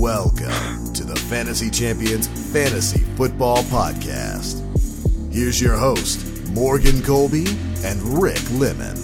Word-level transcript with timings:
Welcome 0.00 0.94
to 0.94 1.04
the 1.04 1.14
Fantasy 1.28 1.68
Champions 1.68 2.26
Fantasy 2.54 3.00
Football 3.16 3.58
Podcast. 3.64 4.64
Here's 5.30 5.60
your 5.60 5.76
host, 5.76 6.26
Morgan 6.52 7.02
Colby 7.02 7.44
and 7.84 8.00
Rick 8.18 8.40
Lemon. 8.52 8.96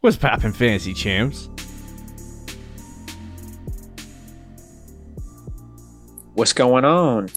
What's 0.00 0.16
poppin' 0.16 0.52
fantasy 0.52 0.92
champs? 0.92 1.48
What's 6.34 6.52
going 6.52 6.84
on? 6.84 7.28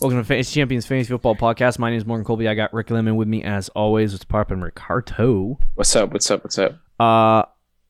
Welcome 0.00 0.20
to 0.20 0.24
Fantasy 0.24 0.54
Champions 0.54 0.86
Fantasy 0.86 1.10
Football 1.10 1.36
Podcast. 1.36 1.78
My 1.78 1.90
name 1.90 1.98
is 1.98 2.06
Morgan 2.06 2.24
Colby. 2.24 2.48
I 2.48 2.54
got 2.54 2.72
Rick 2.72 2.90
Lemon 2.90 3.16
with 3.16 3.28
me 3.28 3.44
as 3.44 3.68
always. 3.68 4.12
What's 4.12 4.24
poppin' 4.24 4.62
Ricardo? 4.62 5.58
What's 5.74 5.94
up? 5.94 6.14
What's 6.14 6.30
up? 6.30 6.42
What's 6.42 6.58
up? 6.58 6.78
Uh, 6.98 7.42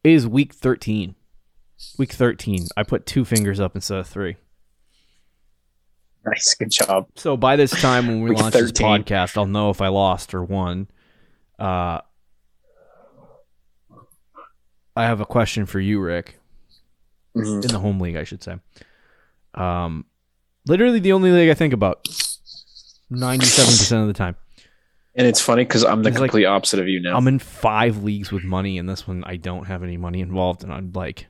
it 0.05 0.11
is 0.13 0.27
week 0.27 0.53
13. 0.53 1.15
Week 1.99 2.13
13. 2.13 2.69
I 2.77 2.83
put 2.83 3.07
two 3.07 3.25
fingers 3.25 3.59
up 3.61 3.75
instead 3.75 3.99
of 3.99 4.07
three. 4.07 4.37
Nice, 6.27 6.55
good 6.55 6.71
job. 6.71 7.09
So 7.17 7.37
by 7.37 7.57
this 7.57 7.71
time 7.71 8.07
when 8.07 8.23
we 8.23 8.31
launch 8.35 8.55
this 8.55 8.73
podcast, 8.73 9.37
I'll 9.37 9.47
know 9.47 9.71
if 9.71 9.81
I 9.83 9.89
lost 9.89 10.33
or 10.35 10.43
won. 10.43 10.89
Uh, 11.59 12.01
I 14.97 15.03
have 15.05 15.21
a 15.21 15.27
question 15.27 15.67
for 15.67 15.81
you, 15.81 16.01
Rick. 16.01 16.39
Mhm. 17.37 17.63
In 17.65 17.69
the 17.69 17.79
home 17.81 18.01
league, 18.01 18.17
I 18.17 18.25
should 18.25 18.43
say. 18.43 18.57
Um, 19.55 20.07
literally 20.67 21.01
the 21.01 21.13
only 21.13 21.31
league 21.31 21.51
I 21.51 21.55
think 21.55 21.73
about. 21.75 22.07
Ninety-seven 23.11 23.71
percent 23.73 24.01
of 24.03 24.07
the 24.07 24.15
time, 24.15 24.37
And 25.17 25.27
it's 25.27 25.41
funny 25.41 25.65
because 25.65 25.85
I'm 25.85 26.03
the 26.03 26.09
It's 26.09 26.19
like- 26.19 26.31
complete 26.31 26.45
opposite 26.47 26.81
of 26.81 26.89
you 26.89 27.01
now. 27.01 27.17
I'm 27.17 27.29
in 27.29 27.39
five 27.39 28.03
leagues 28.03 28.33
with 28.33 28.43
money, 28.45 28.79
and 28.79 28.89
this 28.89 29.07
one 29.07 29.23
I 29.25 29.37
don't 29.37 29.67
have 29.67 29.83
any 29.83 29.97
money 29.97 30.21
involved, 30.21 30.65
and 30.65 30.73
I'm 30.73 30.91
like. 30.93 31.27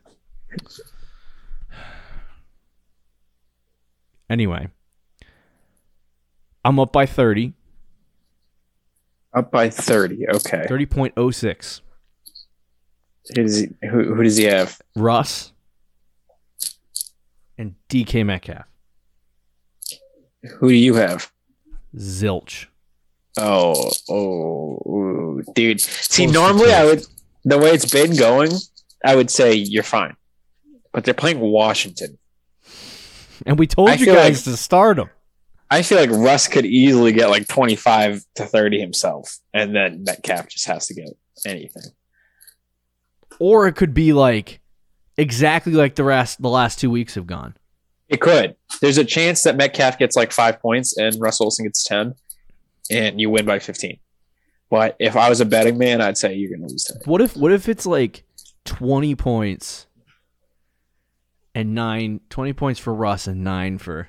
Anyway, 4.31 4.69
I'm 6.65 6.79
up 6.81 6.93
by 6.93 7.07
30, 7.07 7.53
Up 9.35 9.51
by 9.51 9.69
thirty. 9.69 10.27
Okay. 10.29 10.65
30.06. 10.69 11.81
Who 13.29 13.43
does 13.43 13.57
he, 13.59 13.69
who, 13.89 14.15
who 14.15 14.23
does 14.23 14.37
he 14.37 14.45
have? 14.45 14.81
Russ 14.97 15.53
and 17.59 17.75
DK 17.89 18.25
Metcalf. 18.25 18.65
Who 20.59 20.69
do 20.69 20.75
you 20.75 20.95
have? 20.95 21.31
Zilch. 21.97 22.67
Oh, 23.37 23.91
oh, 24.09 24.83
ooh, 24.87 25.43
dude. 25.55 25.81
See, 25.81 26.27
normally 26.27 26.73
I 26.73 26.85
would 26.85 27.05
the 27.45 27.59
way 27.59 27.71
it's 27.71 27.91
been 27.91 28.17
going, 28.17 28.53
I 29.05 29.17
would 29.17 29.31
say 29.31 29.55
you're 29.55 29.83
fine. 29.83 30.17
But 30.93 31.05
they're 31.05 31.15
playing 31.15 31.41
Washington. 31.41 32.19
And 33.45 33.59
we 33.59 33.67
told 33.67 33.91
I 33.91 33.95
you 33.95 34.07
guys 34.07 34.47
like- 34.47 34.55
to 34.55 34.57
start 34.57 34.97
them. 34.97 35.11
I 35.71 35.83
feel 35.83 35.99
like 35.99 36.11
Russ 36.11 36.47
could 36.47 36.67
easily 36.67 37.11
get 37.13 37.31
like 37.31 37.49
25 37.49 38.23
to 38.37 38.47
30 38.47 38.79
himself, 38.79 39.39
and 39.53 39.75
then 39.75 40.05
Metcalf 40.05 40.49
just 40.49 40.67
has 40.67 40.87
to 40.87 40.95
get 40.95 41.09
anything. 41.45 41.83
Or 43.41 43.67
it 43.67 43.75
could 43.75 43.95
be 43.95 44.13
like 44.13 44.61
exactly 45.17 45.73
like 45.73 45.97
the 45.97 46.05
rest 46.05 46.41
the 46.41 46.49
last 46.49 46.79
two 46.79 46.91
weeks 46.91 47.15
have 47.17 47.27
gone. 47.27 47.57
It 48.09 48.21
could. 48.21 48.55
There's 48.81 48.99
a 48.99 49.05
chance 49.05 49.43
that 49.43 49.57
Metcalf 49.57 49.99
gets 49.99 50.15
like 50.15 50.31
five 50.31 50.61
points 50.61 50.97
and 50.97 51.17
Russell 51.21 51.47
Wilson 51.47 51.65
gets 51.65 51.83
10, 51.85 52.15
and 52.91 53.21
you 53.21 53.31
win 53.31 53.47
by 53.47 53.59
15. 53.59 53.99
But 54.71 54.97
if 54.99 55.17
I 55.17 55.29
was 55.29 55.41
a 55.41 55.45
betting 55.45 55.79
man, 55.79 56.01
I'd 56.01 56.19
say 56.19 56.35
you're 56.35 56.51
going 56.51 56.67
to 56.67 56.73
lose 56.73 56.85
tonight. 56.85 57.07
What 57.07 57.21
if 57.21 57.37
what 57.37 57.53
if 57.53 57.69
it's 57.69 57.87
like 57.87 58.25
20 58.65 59.15
points 59.15 59.87
and 61.55 61.75
9 61.75 62.21
20 62.29 62.53
points 62.55 62.81
for 62.81 62.93
Russ 62.95 63.27
and 63.27 63.45
9 63.45 63.79
for 63.79 64.09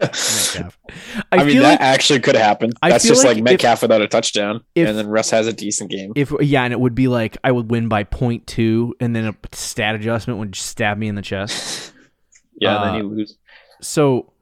Metcalf. 0.00 0.78
I, 1.32 1.36
I, 1.36 1.44
mean, 1.44 1.58
that 1.58 1.72
like 1.72 1.80
actually 1.80 2.20
could 2.20 2.36
happen. 2.36 2.72
That's 2.80 3.04
just 3.04 3.24
like 3.24 3.36
like, 3.36 3.38
if- 3.38 3.44
Metcalf 3.44 3.82
without 3.82 4.00
a 4.00 4.08
touchdown, 4.08 4.64
if- 4.74 4.88
and 4.88 4.96
then 4.96 5.08
Russ 5.08 5.30
has 5.30 5.46
a 5.46 5.52
decent 5.52 5.90
game. 5.90 6.12
if 6.16 6.32
yeah, 6.40 6.64
and 6.64 6.72
it 6.72 6.80
would 6.80 6.94
be 6.94 7.08
like 7.08 7.36
I 7.44 7.52
would 7.52 7.70
win 7.70 7.88
by 7.88 8.04
0.2 8.04 8.92
and 9.00 9.14
then 9.14 9.26
a 9.26 9.34
stat 9.52 9.94
adjustment 9.94 10.38
would 10.38 10.52
just 10.52 10.68
stab 10.68 10.98
me 10.98 11.08
in 11.08 11.14
the 11.14 11.22
chest. 11.22 11.92
yeah, 12.60 12.76
uh, 12.76 12.84
then 12.84 12.94
you 12.96 13.08
lose. 13.08 13.36
So 13.82 14.32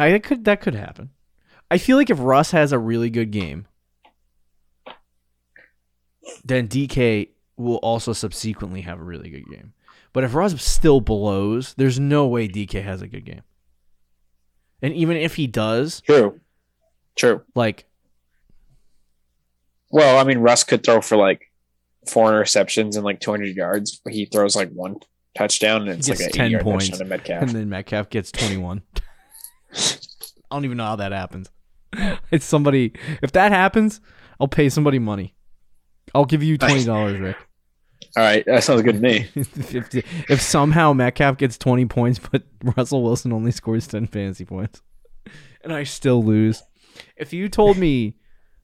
I 0.00 0.10
that 0.10 0.22
could 0.22 0.44
that 0.44 0.60
could 0.60 0.74
happen. 0.74 1.10
I 1.70 1.78
feel 1.78 1.96
like 1.96 2.10
if 2.10 2.18
Russ 2.20 2.52
has 2.52 2.72
a 2.72 2.78
really 2.78 3.10
good 3.10 3.30
game, 3.30 3.66
then 6.44 6.68
DK 6.68 7.28
will 7.56 7.76
also 7.76 8.12
subsequently 8.12 8.82
have 8.82 9.00
a 9.00 9.04
really 9.04 9.30
good 9.30 9.46
game. 9.50 9.72
But 10.12 10.24
if 10.24 10.34
Russ 10.34 10.60
still 10.62 11.00
blows, 11.00 11.74
there's 11.74 12.00
no 12.00 12.26
way 12.26 12.48
DK 12.48 12.82
has 12.82 13.02
a 13.02 13.08
good 13.08 13.24
game. 13.24 13.42
And 14.80 14.94
even 14.94 15.16
if 15.16 15.34
he 15.34 15.46
does, 15.46 16.00
True. 16.02 16.40
True. 17.16 17.42
like 17.54 17.86
Well, 19.90 20.18
I 20.18 20.24
mean, 20.24 20.38
Russ 20.38 20.64
could 20.64 20.84
throw 20.84 21.00
for 21.00 21.16
like 21.16 21.50
four 22.08 22.30
interceptions 22.30 22.94
and 22.94 23.04
like 23.04 23.20
200 23.20 23.56
yards, 23.56 24.00
but 24.02 24.12
he 24.12 24.24
throws 24.24 24.54
like 24.54 24.70
one 24.70 24.96
touchdown, 25.36 25.82
and 25.88 25.98
it's 25.98 26.08
like 26.08 26.20
an 26.20 26.30
10 26.30 26.44
80 26.46 26.52
yard 26.52 26.64
points, 26.64 26.88
touchdown 26.88 27.08
Metcalf. 27.08 27.42
and 27.42 27.50
then 27.50 27.68
Metcalf 27.68 28.08
gets 28.08 28.30
21. 28.32 28.82
I 30.50 30.56
don't 30.56 30.64
even 30.64 30.76
know 30.76 30.84
how 30.84 30.96
that 30.96 31.12
happens. 31.12 31.50
It's 32.30 32.44
somebody 32.44 32.92
if 33.22 33.32
that 33.32 33.50
happens, 33.50 34.00
I'll 34.38 34.48
pay 34.48 34.68
somebody 34.68 34.98
money. 34.98 35.34
I'll 36.14 36.26
give 36.26 36.42
you 36.42 36.58
$20, 36.58 37.20
Rick. 37.20 37.36
All 38.16 38.22
right, 38.22 38.44
that 38.46 38.64
sounds 38.64 38.82
good 38.82 38.96
to 38.96 39.00
me. 39.00 39.28
if, 39.34 40.30
if 40.30 40.40
somehow 40.40 40.92
Metcalf 40.92 41.38
gets 41.38 41.58
20 41.58 41.86
points, 41.86 42.18
but 42.18 42.42
Russell 42.76 43.02
Wilson 43.02 43.32
only 43.32 43.50
scores 43.50 43.86
10 43.86 44.06
fantasy 44.06 44.44
points, 44.44 44.82
and 45.62 45.72
I 45.72 45.84
still 45.84 46.22
lose. 46.22 46.62
If 47.16 47.32
you 47.32 47.48
told 47.48 47.76
me 47.76 48.16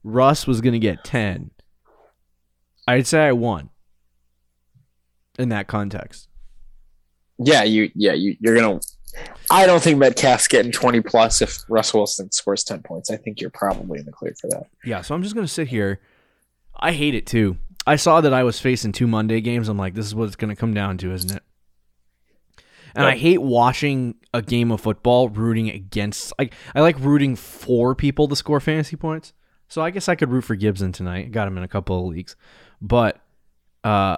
Russ 0.03 0.47
was 0.47 0.61
going 0.61 0.73
to 0.73 0.79
get 0.79 1.05
10, 1.05 1.51
I'd 2.87 3.07
say 3.07 3.27
I 3.27 3.33
won 3.33 3.71
in 5.39 5.49
that 5.51 5.67
context. 5.67 6.29
Yeah, 7.39 7.65
you 7.65 7.91
yeah, 7.95 8.13
you 8.13 8.37
you're 8.39 8.55
gonna 8.55 8.79
I 9.51 9.67
don't 9.67 9.83
think 9.83 9.99
Metcalf's 9.99 10.49
getting 10.49 10.73
20 10.73 11.01
plus 11.03 11.43
if 11.43 11.65
Russell 11.69 12.01
Wilson 12.01 12.33
scores 12.33 12.65
10 12.65 12.83
points. 12.83 13.11
I 13.11 13.17
think 13.17 13.41
you're 13.41 13.51
probably 13.51 13.99
in 13.99 14.07
the 14.07 14.13
clear 14.13 14.35
for 14.41 14.49
that. 14.49 14.67
Yeah, 14.85 15.03
so 15.03 15.15
I'm 15.15 15.23
just 15.23 15.35
going 15.35 15.47
to 15.47 15.53
sit 15.53 15.69
here. 15.69 16.01
I 16.77 16.93
hate 16.93 17.15
it 17.15 17.27
too. 17.27 17.59
I 17.87 17.97
saw 17.97 18.21
that 18.21 18.33
I 18.33 18.43
was 18.43 18.59
facing 18.59 18.93
two 18.93 19.07
Monday 19.07 19.41
games. 19.41 19.69
I'm 19.69 19.77
like, 19.77 19.95
this 19.95 20.07
is 20.07 20.15
what 20.15 20.27
it's 20.27 20.37
going 20.37 20.49
to 20.49 20.57
come 20.57 20.73
down 20.73 20.99
to, 20.99 21.13
isn't 21.13 21.37
it? 21.37 21.43
And 22.97 23.07
I 23.07 23.17
hate 23.17 23.43
watching 23.43 24.15
a 24.33 24.41
game 24.41 24.71
of 24.71 24.81
football 24.81 25.29
rooting 25.29 25.69
against. 25.69 26.33
Like, 26.39 26.55
I 26.77 26.81
like 26.81 26.99
rooting 27.01 27.35
for 27.35 27.95
people 27.95 28.29
to 28.29 28.37
score 28.37 28.61
fantasy 28.61 28.95
points. 28.95 29.33
So 29.69 29.83
I 29.83 29.91
guess 29.91 30.09
I 30.09 30.15
could 30.15 30.31
root 30.31 30.43
for 30.43 30.55
Gibson 30.55 30.93
tonight. 30.93 31.33
Got 31.33 31.49
him 31.49 31.57
in 31.57 31.65
a 31.65 31.69
couple 31.69 31.99
of 31.99 32.07
leagues, 32.07 32.37
but 32.81 33.17
uh, 33.83 34.17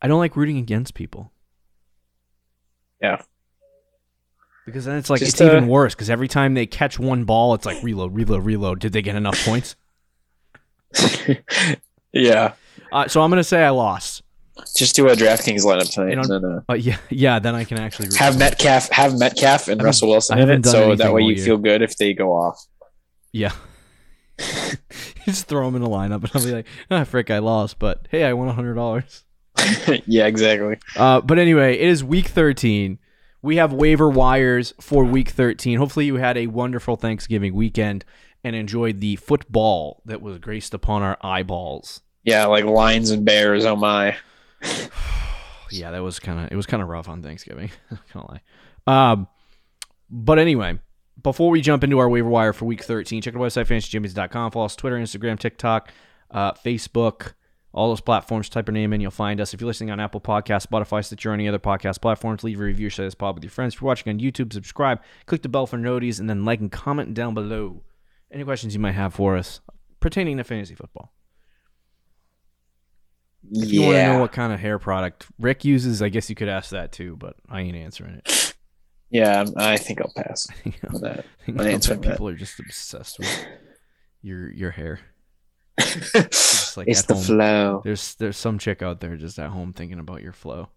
I 0.00 0.06
don't 0.06 0.20
like 0.20 0.36
rooting 0.36 0.58
against 0.58 0.94
people. 0.94 1.32
Yeah. 3.02 3.22
Because 4.70 4.84
then 4.84 4.96
it's 4.96 5.10
like 5.10 5.20
Just, 5.20 5.34
it's 5.34 5.40
even 5.40 5.64
uh, 5.64 5.66
worse. 5.66 5.94
Because 5.94 6.10
every 6.10 6.28
time 6.28 6.54
they 6.54 6.66
catch 6.66 6.98
one 6.98 7.24
ball, 7.24 7.54
it's 7.54 7.66
like 7.66 7.82
reload, 7.82 8.14
reload, 8.14 8.44
reload. 8.44 8.78
Did 8.78 8.92
they 8.92 9.02
get 9.02 9.16
enough 9.16 9.44
points? 9.44 9.76
yeah. 12.12 12.52
Uh, 12.92 13.08
so 13.08 13.20
I'm 13.22 13.30
gonna 13.30 13.44
say 13.44 13.62
I 13.62 13.70
lost. 13.70 14.22
Just 14.76 14.94
do 14.94 15.08
a 15.08 15.12
DraftKings 15.12 15.64
lineup 15.64 15.90
tonight 15.90 16.12
And 16.12 16.20
and 16.20 16.44
then 16.44 16.44
uh, 16.44 16.60
But 16.66 16.82
yeah, 16.82 16.98
yeah, 17.08 17.38
then 17.38 17.54
I 17.54 17.64
can 17.64 17.78
actually 17.78 18.08
have 18.18 18.38
Metcalf 18.38 18.90
have 18.90 19.18
Metcalf 19.18 19.68
and 19.68 19.82
Russell 19.82 20.10
Wilson 20.10 20.38
I 20.38 20.42
in 20.42 20.48
haven't 20.48 20.66
it 20.66 20.70
so 20.70 20.94
that 20.94 21.12
way 21.12 21.22
you 21.22 21.34
year. 21.34 21.44
feel 21.44 21.56
good 21.56 21.82
if 21.82 21.96
they 21.96 22.12
go 22.12 22.32
off. 22.32 22.62
Yeah. 23.32 23.52
just 25.24 25.46
throw 25.46 25.66
them 25.66 25.76
in 25.76 25.82
a 25.82 25.88
lineup, 25.88 26.22
and 26.22 26.30
I'll 26.34 26.44
be 26.44 26.52
like, 26.52 26.66
"Ah, 26.90 27.04
frick, 27.04 27.30
I 27.30 27.38
lost, 27.38 27.78
but 27.78 28.06
hey, 28.10 28.24
I 28.24 28.32
won 28.32 28.48
a 28.48 28.52
hundred 28.52 28.74
dollars." 28.74 29.24
yeah, 30.06 30.26
exactly. 30.26 30.78
Uh, 30.96 31.20
but 31.20 31.38
anyway, 31.38 31.74
it 31.74 31.88
is 31.88 32.02
week 32.02 32.28
thirteen. 32.28 32.98
We 33.42 33.56
have 33.56 33.72
waiver 33.72 34.08
wires 34.08 34.74
for 34.80 35.04
week 35.04 35.30
thirteen. 35.30 35.78
Hopefully, 35.78 36.06
you 36.06 36.16
had 36.16 36.36
a 36.36 36.46
wonderful 36.48 36.96
Thanksgiving 36.96 37.54
weekend 37.54 38.04
and 38.44 38.56
enjoyed 38.56 39.00
the 39.00 39.16
football 39.16 40.02
that 40.04 40.22
was 40.22 40.38
graced 40.38 40.74
upon 40.74 41.02
our 41.02 41.18
eyeballs. 41.22 42.02
Yeah, 42.24 42.46
like 42.46 42.64
Lions 42.64 43.10
and 43.10 43.24
Bears, 43.24 43.64
oh 43.64 43.76
my. 43.76 44.16
yeah, 45.70 45.90
that 45.90 46.02
was 46.02 46.18
kind 46.18 46.40
of 46.40 46.52
it 46.52 46.56
was 46.56 46.66
kind 46.66 46.82
of 46.82 46.88
rough 46.88 47.08
on 47.08 47.22
Thanksgiving. 47.22 47.70
Can't 48.12 48.28
lie. 48.28 48.40
Um, 48.86 49.28
but 50.10 50.38
anyway, 50.38 50.78
before 51.22 51.50
we 51.50 51.60
jump 51.60 51.84
into 51.84 51.98
our 51.98 52.08
waiver 52.08 52.28
wire 52.28 52.52
for 52.52 52.64
Week 52.64 52.82
13, 52.82 53.22
check 53.22 53.34
out 53.34 53.40
our 53.40 53.46
website 53.46 53.66
fantasyjimmies.com. 53.66 54.50
Follow 54.50 54.64
us 54.64 54.76
Twitter, 54.76 54.96
Instagram, 54.96 55.38
TikTok, 55.38 55.90
uh, 56.30 56.52
Facebook, 56.52 57.34
all 57.72 57.88
those 57.88 58.00
platforms. 58.00 58.48
Type 58.48 58.68
our 58.68 58.72
name 58.72 58.92
in, 58.92 59.00
you'll 59.00 59.10
find 59.10 59.40
us. 59.40 59.54
If 59.54 59.60
you're 59.60 59.66
listening 59.68 59.90
on 59.90 60.00
Apple 60.00 60.20
Podcasts, 60.20 60.66
Spotify, 60.66 61.04
Stitcher, 61.04 61.30
or 61.30 61.34
any 61.34 61.48
other 61.48 61.58
podcast 61.58 62.00
platforms, 62.00 62.42
leave 62.44 62.60
a 62.60 62.64
review, 62.64 62.88
share 62.88 63.06
this 63.06 63.14
pod 63.14 63.34
with 63.36 63.44
your 63.44 63.50
friends. 63.50 63.74
If 63.74 63.80
you're 63.80 63.86
watching 63.86 64.10
on 64.12 64.18
YouTube, 64.20 64.52
subscribe, 64.52 65.00
click 65.26 65.42
the 65.42 65.48
bell 65.48 65.66
for 65.66 65.78
noties, 65.78 66.18
and 66.20 66.28
then 66.28 66.44
like 66.44 66.60
and 66.60 66.70
comment 66.72 67.14
down 67.14 67.34
below 67.34 67.82
any 68.32 68.44
questions 68.44 68.74
you 68.74 68.80
might 68.80 68.92
have 68.92 69.14
for 69.14 69.36
us 69.36 69.60
pertaining 70.00 70.36
to 70.38 70.44
fantasy 70.44 70.74
football. 70.74 71.12
If 73.52 73.72
you 73.72 73.82
want 73.82 73.94
to 73.94 74.06
know 74.06 74.20
what 74.20 74.32
kind 74.32 74.52
of 74.52 74.60
hair 74.60 74.78
product 74.78 75.26
Rick 75.38 75.64
uses, 75.64 76.02
I 76.02 76.08
guess 76.10 76.28
you 76.28 76.36
could 76.36 76.48
ask 76.48 76.70
that 76.70 76.92
too, 76.92 77.16
but 77.16 77.36
I 77.48 77.60
ain't 77.62 77.76
answering 77.76 78.14
it. 78.16 78.54
yeah, 79.10 79.42
I'm- 79.56 79.78
think 79.78 80.00
I'll 80.00 80.12
pass 80.14 80.46
on 80.92 81.00
that. 81.00 81.24
I 81.42 81.46
think 81.46 81.60
answering 81.60 82.00
that. 82.02 82.10
people 82.12 82.28
are 82.28 82.34
just 82.34 82.58
obsessed 82.60 83.18
with 83.18 83.46
your 84.22 84.50
your 84.52 84.70
hair. 84.72 85.00
Just 86.70 86.76
like 86.76 86.86
it's 86.88 87.02
the 87.02 87.14
home. 87.14 87.22
flow. 87.24 87.80
There's 87.84 88.14
there's 88.14 88.36
some 88.36 88.56
chick 88.60 88.80
out 88.80 89.00
there 89.00 89.16
just 89.16 89.40
at 89.40 89.50
home 89.50 89.72
thinking 89.72 89.98
about 89.98 90.22
your 90.22 90.32
flow. 90.32 90.68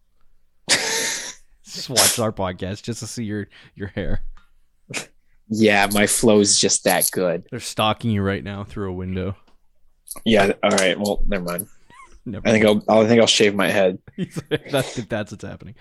Just 0.68 1.88
watch 1.88 2.18
our 2.18 2.32
podcast 2.32 2.82
just 2.82 3.00
to 3.02 3.08
see 3.08 3.24
your 3.26 3.48
your 3.76 3.90
hair. 3.90 4.24
yeah, 5.50 5.88
my 5.94 6.08
flow's 6.08 6.60
just 6.60 6.84
that 6.86 7.10
good. 7.12 7.46
They're 7.52 7.60
stalking 7.60 8.10
you 8.12 8.24
right 8.24 8.44
now 8.44 8.64
through 8.64 8.90
a 8.90 8.94
window. 8.94 9.36
Yeah. 10.26 10.54
All 10.64 10.72
right. 10.72 11.00
Well, 11.00 11.24
never 11.28 11.44
mind. 11.44 11.68
Never 12.26 12.48
I 12.48 12.52
think 12.52 12.66
I'll. 12.66 12.84
I 12.88 13.06
think 13.06 13.22
I'll 13.22 13.28
shave 13.28 13.54
my 13.54 13.70
head. 13.70 14.00
that's 14.72 14.96
that's 14.96 15.32
what's 15.32 15.44
happening. 15.44 15.76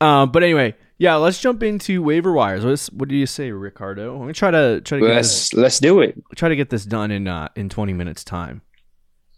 Um, 0.00 0.30
but 0.32 0.42
anyway, 0.42 0.74
yeah, 0.98 1.14
let's 1.14 1.40
jump 1.40 1.62
into 1.62 2.02
waiver 2.02 2.32
wires. 2.32 2.64
What's, 2.64 2.90
what 2.90 3.08
do 3.08 3.14
you 3.14 3.26
say, 3.26 3.50
Ricardo? 3.52 4.14
I'm 4.14 4.20
gonna 4.22 4.32
try 4.34 4.50
to 4.50 4.80
try 4.80 4.98
to 4.98 5.06
get 5.06 5.14
Let's 5.14 5.54
let's 5.54 5.78
do 5.78 6.00
it. 6.00 6.20
try 6.36 6.48
to 6.48 6.56
get 6.56 6.68
this 6.70 6.84
done 6.84 7.10
in 7.12 7.28
uh, 7.28 7.48
in 7.56 7.68
20 7.68 7.92
minutes 7.92 8.24
time. 8.24 8.62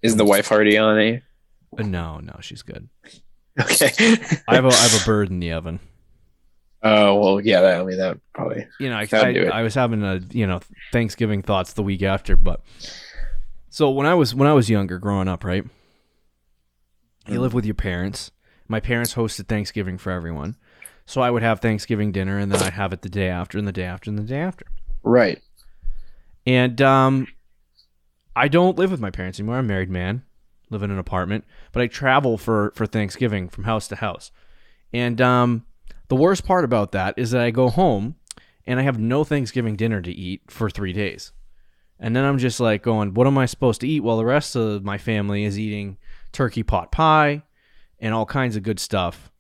Is 0.04 0.16
the 0.16 0.24
wife 0.24 0.52
already 0.52 0.76
on 0.76 0.98
it? 0.98 1.22
Uh, 1.76 1.82
no, 1.82 2.18
no, 2.18 2.36
she's 2.42 2.62
good. 2.62 2.88
Okay. 3.58 4.16
I 4.46 4.54
have 4.54 4.66
a 4.66 4.68
I 4.68 4.74
have 4.74 5.02
a 5.02 5.04
bird 5.04 5.30
in 5.30 5.40
the 5.40 5.52
oven. 5.52 5.80
Oh 6.86 7.18
well, 7.18 7.40
yeah. 7.40 7.62
That, 7.62 7.80
I 7.80 7.82
mean, 7.82 7.96
that 7.96 8.18
probably. 8.34 8.66
You 8.78 8.90
know, 8.90 8.96
I, 8.96 9.08
I. 9.10 9.60
I 9.60 9.62
was 9.62 9.74
having 9.74 10.02
a 10.02 10.20
you 10.32 10.46
know 10.46 10.60
Thanksgiving 10.92 11.40
thoughts 11.40 11.72
the 11.72 11.82
week 11.82 12.02
after, 12.02 12.36
but 12.36 12.60
so 13.70 13.90
when 13.90 14.06
I 14.06 14.12
was 14.12 14.34
when 14.34 14.46
I 14.46 14.52
was 14.52 14.68
younger, 14.68 14.98
growing 14.98 15.26
up, 15.26 15.44
right? 15.44 15.64
You 17.26 17.40
live 17.40 17.54
with 17.54 17.64
your 17.64 17.74
parents. 17.74 18.32
My 18.68 18.80
parents 18.80 19.14
hosted 19.14 19.48
Thanksgiving 19.48 19.96
for 19.96 20.12
everyone, 20.12 20.56
so 21.06 21.22
I 21.22 21.30
would 21.30 21.42
have 21.42 21.60
Thanksgiving 21.60 22.12
dinner, 22.12 22.36
and 22.38 22.52
then 22.52 22.62
I'd 22.62 22.74
have 22.74 22.92
it 22.92 23.00
the 23.00 23.08
day 23.08 23.28
after, 23.28 23.56
and 23.56 23.66
the 23.66 23.72
day 23.72 23.84
after, 23.84 24.10
and 24.10 24.18
the 24.18 24.22
day 24.22 24.40
after. 24.40 24.66
Right. 25.02 25.40
And 26.46 26.82
um, 26.82 27.28
I 28.36 28.48
don't 28.48 28.78
live 28.78 28.90
with 28.90 29.00
my 29.00 29.10
parents 29.10 29.38
anymore. 29.38 29.56
I'm 29.56 29.64
a 29.64 29.68
married 29.68 29.90
man, 29.90 30.24
live 30.70 30.82
in 30.82 30.90
an 30.90 30.98
apartment, 30.98 31.44
but 31.72 31.82
I 31.82 31.86
travel 31.86 32.36
for 32.38 32.72
for 32.74 32.86
Thanksgiving 32.86 33.48
from 33.48 33.64
house 33.64 33.88
to 33.88 33.96
house. 33.96 34.30
And 34.92 35.20
um, 35.20 35.66
the 36.08 36.16
worst 36.16 36.44
part 36.44 36.64
about 36.64 36.92
that 36.92 37.14
is 37.16 37.32
that 37.32 37.40
I 37.40 37.50
go 37.50 37.68
home 37.68 38.16
and 38.66 38.78
I 38.78 38.82
have 38.82 38.98
no 38.98 39.24
Thanksgiving 39.24 39.76
dinner 39.76 40.00
to 40.00 40.12
eat 40.12 40.42
for 40.48 40.70
three 40.70 40.92
days. 40.92 41.32
And 41.98 42.14
then 42.14 42.24
I'm 42.24 42.38
just 42.38 42.60
like 42.60 42.82
going, 42.82 43.14
what 43.14 43.26
am 43.26 43.38
I 43.38 43.46
supposed 43.46 43.80
to 43.82 43.88
eat? 43.88 44.00
Well, 44.00 44.16
the 44.16 44.24
rest 44.24 44.56
of 44.56 44.84
my 44.84 44.98
family 44.98 45.44
is 45.44 45.58
eating 45.58 45.96
turkey 46.32 46.62
pot 46.62 46.92
pie 46.92 47.42
and 47.98 48.12
all 48.12 48.26
kinds 48.26 48.56
of 48.56 48.62
good 48.62 48.80
stuff. 48.80 49.30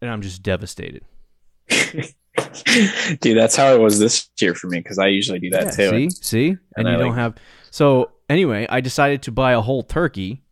And 0.00 0.10
I'm 0.10 0.22
just 0.22 0.42
devastated. 0.42 1.04
Dude, 3.20 3.36
that's 3.38 3.56
how 3.56 3.74
it 3.74 3.80
was 3.80 3.98
this 3.98 4.28
year 4.40 4.54
for 4.54 4.68
me 4.68 4.78
because 4.80 4.98
I 4.98 5.06
usually 5.08 5.38
do 5.38 5.50
that 5.50 5.66
Yeah, 5.78 5.90
too. 5.90 6.10
See, 6.10 6.10
see, 6.10 6.48
and, 6.48 6.58
And 6.76 6.88
you 6.88 6.94
I 6.94 6.96
don't 6.98 7.08
like- 7.10 7.16
have. 7.18 7.34
So 7.70 8.10
anyway, 8.28 8.66
I 8.68 8.80
decided 8.80 9.22
to 9.22 9.32
buy 9.32 9.52
a 9.52 9.60
whole 9.60 9.82
turkey 9.82 10.42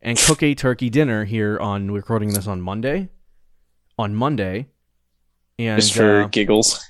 and 0.00 0.16
cook 0.18 0.42
a 0.42 0.54
turkey 0.54 0.90
dinner 0.90 1.24
here 1.24 1.58
on. 1.58 1.90
We're 1.90 1.98
recording 1.98 2.32
this 2.34 2.46
on 2.46 2.60
Monday. 2.60 3.08
On 3.98 4.14
Monday, 4.14 4.68
and 5.58 5.80
Just 5.80 5.94
for 5.94 6.22
uh, 6.22 6.26
giggles. 6.28 6.80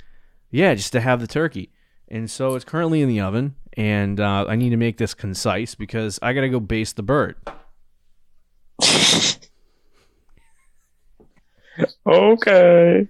yeah, 0.50 0.74
just 0.74 0.92
to 0.92 1.00
have 1.00 1.20
the 1.20 1.26
turkey. 1.26 1.70
And 2.08 2.31
so 2.31 2.54
it's 2.54 2.66
currently 2.66 3.00
in 3.00 3.08
the 3.08 3.20
oven, 3.20 3.54
and 3.78 4.20
uh, 4.20 4.44
I 4.46 4.56
need 4.56 4.70
to 4.70 4.76
make 4.76 4.98
this 4.98 5.14
concise 5.14 5.74
because 5.74 6.19
I 6.20 6.34
got 6.34 6.42
to 6.42 6.50
go 6.50 6.60
baste 6.60 6.96
the 6.96 7.02
bird. 7.02 7.36
okay. 12.06 13.08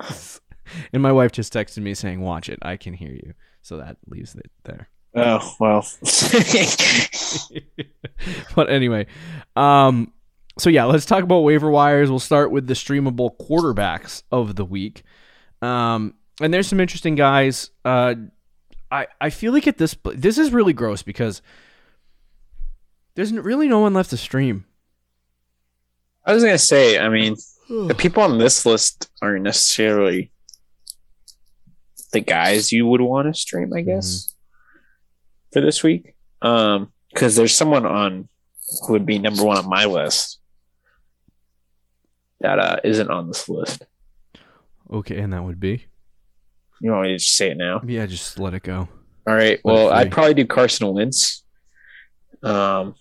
and 0.92 1.02
my 1.02 1.12
wife 1.12 1.32
just 1.32 1.52
texted 1.52 1.82
me 1.82 1.94
saying, 1.94 2.20
"Watch 2.20 2.48
it, 2.48 2.58
I 2.62 2.76
can 2.76 2.94
hear 2.94 3.12
you." 3.12 3.34
So 3.62 3.78
that 3.78 3.96
leaves 4.06 4.34
it 4.34 4.50
there. 4.64 4.88
Oh 5.14 5.54
well. 5.60 5.86
but 8.54 8.70
anyway, 8.70 9.06
um, 9.56 10.12
so 10.58 10.70
yeah, 10.70 10.84
let's 10.84 11.06
talk 11.06 11.22
about 11.22 11.40
waiver 11.40 11.70
wires. 11.70 12.10
We'll 12.10 12.18
start 12.18 12.50
with 12.50 12.66
the 12.66 12.74
streamable 12.74 13.36
quarterbacks 13.38 14.22
of 14.30 14.56
the 14.56 14.64
week. 14.64 15.02
Um, 15.62 16.14
and 16.40 16.52
there's 16.52 16.68
some 16.68 16.80
interesting 16.80 17.14
guys. 17.14 17.70
Uh, 17.84 18.14
I 18.90 19.06
I 19.20 19.30
feel 19.30 19.52
like 19.52 19.66
at 19.66 19.78
this 19.78 19.96
this 20.04 20.38
is 20.38 20.52
really 20.52 20.72
gross 20.72 21.02
because 21.02 21.42
there's 23.14 23.32
really 23.32 23.68
no 23.68 23.80
one 23.80 23.94
left 23.94 24.10
to 24.10 24.16
stream. 24.16 24.66
I 26.26 26.34
was 26.34 26.42
gonna 26.42 26.58
say, 26.58 26.98
I 26.98 27.08
mean, 27.08 27.36
the 27.68 27.94
people 27.96 28.22
on 28.22 28.38
this 28.38 28.66
list 28.66 29.10
aren't 29.22 29.44
necessarily 29.44 30.30
the 32.14 32.20
guys 32.20 32.72
you 32.72 32.86
would 32.86 33.02
want 33.02 33.28
to 33.28 33.38
stream, 33.38 33.70
I 33.74 33.82
guess, 33.82 34.34
for 35.52 35.60
this 35.60 35.82
week. 35.82 36.14
Um, 36.40 36.90
because 37.12 37.36
there's 37.36 37.54
someone 37.54 37.84
on 37.86 38.28
who 38.86 38.94
would 38.94 39.04
be 39.06 39.18
number 39.18 39.44
one 39.44 39.58
on 39.58 39.68
my 39.68 39.84
list 39.84 40.40
that 42.40 42.58
uh 42.58 42.76
isn't 42.84 43.10
on 43.10 43.28
this 43.28 43.48
list. 43.48 43.86
Okay, 44.92 45.18
and 45.18 45.32
that 45.32 45.44
would 45.44 45.60
be 45.60 45.86
You 46.80 46.90
want 46.90 47.02
me 47.04 47.08
to 47.10 47.18
just 47.18 47.36
say 47.36 47.50
it 47.50 47.56
now? 47.56 47.80
yeah, 47.86 48.06
just 48.06 48.38
let 48.38 48.54
it 48.54 48.62
go. 48.62 48.88
All 49.26 49.34
right. 49.34 49.60
Let 49.64 49.72
Well. 49.74 49.90
I'd 49.90 50.10
probably 50.12 50.34
do 50.34 50.46
Carson 50.46 50.92
Wentz. 50.92 51.44
Um, 52.42 52.94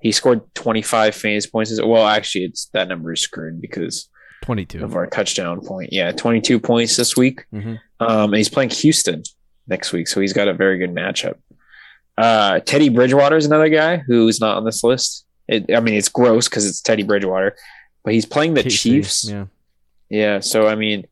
he 0.00 0.12
scored 0.12 0.40
25 0.54 1.14
fantasy 1.14 1.50
points. 1.50 1.78
Well, 1.82 2.06
actually, 2.06 2.44
it's 2.46 2.66
that 2.72 2.88
number 2.88 3.12
is 3.12 3.20
screwed 3.20 3.60
because 3.60 4.08
Twenty 4.42 4.64
two. 4.64 4.82
of 4.82 4.96
our 4.96 5.06
touchdown 5.06 5.60
point. 5.60 5.92
Yeah, 5.92 6.12
22 6.12 6.58
points 6.60 6.96
this 6.96 7.14
week. 7.16 7.44
Mhm. 7.52 7.78
Um, 8.00 8.30
and 8.30 8.36
he's 8.36 8.48
playing 8.48 8.70
Houston 8.70 9.22
next 9.66 9.92
week, 9.92 10.08
so 10.08 10.20
he's 10.20 10.32
got 10.32 10.48
a 10.48 10.54
very 10.54 10.78
good 10.78 10.94
matchup. 10.94 11.36
Uh, 12.16 12.60
Teddy 12.60 12.88
Bridgewater 12.88 13.36
is 13.36 13.46
another 13.46 13.68
guy 13.68 13.98
who's 13.98 14.40
not 14.40 14.56
on 14.56 14.64
this 14.64 14.82
list. 14.82 15.24
It, 15.48 15.74
I 15.74 15.80
mean, 15.80 15.94
it's 15.94 16.08
gross 16.08 16.48
because 16.48 16.66
it's 16.66 16.80
Teddy 16.80 17.02
Bridgewater, 17.02 17.56
but 18.04 18.14
he's 18.14 18.26
playing 18.26 18.54
the 18.54 18.62
Chiefs. 18.62 19.28
Yeah. 19.28 19.46
Yeah, 20.08 20.40
so 20.40 20.66
I 20.66 20.74
mean, 20.74 21.06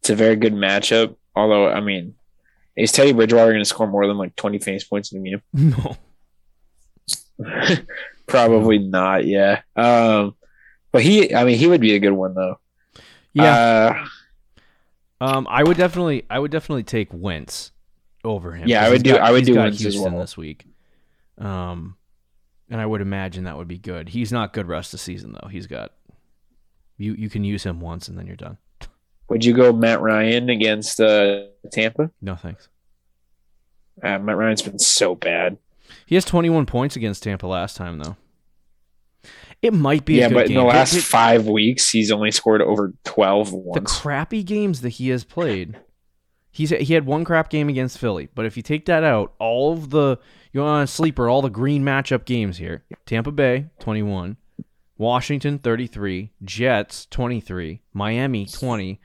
it's 0.00 0.10
a 0.10 0.16
very 0.16 0.36
good 0.36 0.54
matchup. 0.54 1.14
Although, 1.36 1.70
I 1.70 1.80
mean, 1.80 2.14
is 2.76 2.92
Teddy 2.92 3.12
Bridgewater 3.12 3.52
going 3.52 3.62
to 3.62 3.68
score 3.68 3.86
more 3.86 4.06
than 4.06 4.18
like 4.18 4.34
20 4.36 4.58
fantasy 4.58 4.86
points 4.88 5.12
in 5.12 5.26
a 5.26 5.30
game? 5.30 5.42
No. 5.54 5.96
Probably 8.26 8.78
not. 8.78 9.24
Yeah. 9.24 9.62
Um, 9.74 10.36
but 10.92 11.02
he, 11.02 11.34
I 11.34 11.44
mean, 11.44 11.58
he 11.58 11.66
would 11.66 11.80
be 11.80 11.94
a 11.94 11.98
good 11.98 12.12
one 12.12 12.34
though. 12.34 12.60
Yeah. 13.32 13.54
Uh, 13.54 14.06
Um, 15.20 15.46
I 15.50 15.62
would 15.62 15.76
definitely, 15.76 16.24
I 16.30 16.38
would 16.38 16.50
definitely 16.50 16.84
take 16.84 17.08
Wentz 17.12 17.72
over 18.24 18.52
him. 18.52 18.68
Yeah, 18.68 18.84
I 18.84 18.90
would 18.90 19.02
do- 19.02 19.12
got- 19.12 19.20
I 19.20 19.32
would 19.32 19.44
do 19.44 19.54
got 19.54 19.62
Wentz 19.64 19.76
as 19.84 19.94
Houston 19.94 20.12
well. 20.14 20.20
this 20.22 20.36
week. 20.36 20.64
Um, 21.38 21.96
and 22.68 22.80
I 22.80 22.86
would 22.86 23.00
imagine 23.00 23.44
that 23.44 23.56
would 23.56 23.68
be 23.68 23.78
good. 23.78 24.10
He's 24.10 24.30
not 24.32 24.52
good 24.52 24.66
rest 24.68 24.92
of 24.94 25.00
the 25.00 25.04
season 25.04 25.32
though. 25.40 25.48
He's 25.48 25.66
got 25.66 25.92
you. 26.96 27.14
You 27.14 27.28
can 27.28 27.44
use 27.44 27.64
him 27.64 27.80
once 27.80 28.08
and 28.08 28.16
then 28.18 28.26
you're 28.26 28.36
done. 28.36 28.58
would 29.28 29.44
you 29.44 29.52
go 29.54 29.72
Matt 29.72 30.00
Ryan 30.00 30.48
against 30.50 31.00
uh, 31.00 31.44
Tampa? 31.72 32.10
No 32.22 32.36
thanks. 32.36 32.68
Uh, 34.02 34.18
Matt 34.18 34.36
Ryan's 34.36 34.62
been 34.62 34.78
so 34.78 35.14
bad. 35.14 35.58
He 36.06 36.14
has 36.14 36.24
21 36.24 36.66
points 36.66 36.96
against 36.96 37.22
Tampa 37.22 37.46
last 37.46 37.76
time 37.76 37.98
though. 37.98 38.16
It 39.62 39.74
might 39.74 40.04
be 40.06 40.18
a 40.18 40.22
yeah, 40.22 40.28
but 40.28 40.46
game. 40.46 40.56
in 40.56 40.62
the 40.62 40.68
last 40.68 40.94
it- 40.94 41.02
five 41.02 41.46
weeks, 41.46 41.90
he's 41.90 42.10
only 42.10 42.30
scored 42.30 42.62
over 42.62 42.94
12 43.04 43.50
the 43.74 43.82
crappy 43.82 44.42
games 44.42 44.80
that 44.80 44.90
he 44.90 45.10
has 45.10 45.24
played. 45.24 45.78
He's 46.50 46.70
he 46.70 46.94
had 46.94 47.06
one 47.06 47.24
crap 47.24 47.48
game 47.50 47.68
against 47.68 47.98
Philly, 47.98 48.28
but 48.34 48.44
if 48.44 48.56
you 48.56 48.62
take 48.62 48.86
that 48.86 49.04
out, 49.04 49.34
all 49.38 49.72
of 49.72 49.90
the 49.90 50.18
you're 50.52 50.66
on 50.66 50.82
a 50.82 50.86
sleeper, 50.86 51.28
all 51.28 51.42
the 51.42 51.50
green 51.50 51.84
matchup 51.84 52.24
games 52.24 52.56
here: 52.56 52.82
Tampa 53.06 53.30
Bay 53.30 53.66
21, 53.78 54.36
Washington 54.98 55.58
33, 55.58 56.32
Jets 56.42 57.06
23, 57.06 57.82
Miami 57.92 58.46
20, 58.46 58.98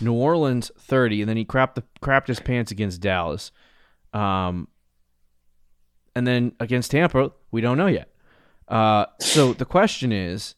New 0.00 0.12
Orleans 0.12 0.72
30, 0.78 1.22
and 1.22 1.28
then 1.28 1.36
he 1.36 1.44
crapped 1.44 1.76
the 1.76 1.84
crapped 2.02 2.26
his 2.26 2.40
pants 2.40 2.72
against 2.72 3.00
Dallas. 3.00 3.52
Um, 4.12 4.66
and 6.16 6.26
then 6.26 6.52
against 6.58 6.90
Tampa, 6.90 7.30
we 7.52 7.60
don't 7.60 7.78
know 7.78 7.86
yet. 7.86 8.10
Uh, 8.68 9.06
so 9.18 9.52
the 9.52 9.64
question 9.64 10.12
is, 10.12 10.54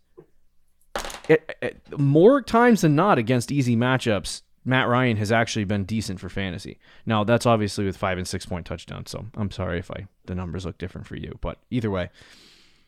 it, 1.29 1.57
it, 1.63 1.99
more 1.99 2.43
times 2.43 2.81
than 2.81 2.97
not 2.97 3.19
against 3.19 3.53
easy 3.53 3.77
matchups, 3.77 4.43
Matt 4.65 4.89
Ryan 4.89 5.17
has 5.17 5.33
actually 5.33 5.65
been 5.65 5.85
decent 5.85 6.21
for 6.21 6.29
fantasy. 6.29 6.79
Now 7.07 7.25
that's 7.25 7.47
obviously 7.47 7.85
with 7.85 7.97
five 7.97 8.19
and 8.19 8.27
six 8.27 8.45
point 8.45 8.67
touchdowns. 8.67 9.11
So 9.11 9.27
I'm 9.37 9.51
sorry 9.51 9.79
if 9.79 9.91
I 9.91 10.07
the 10.27 10.35
numbers 10.35 10.67
look 10.67 10.79
different 10.79 11.07
for 11.07 11.17
you, 11.17 11.39
but 11.41 11.59
either 11.71 11.91
way, 11.91 12.11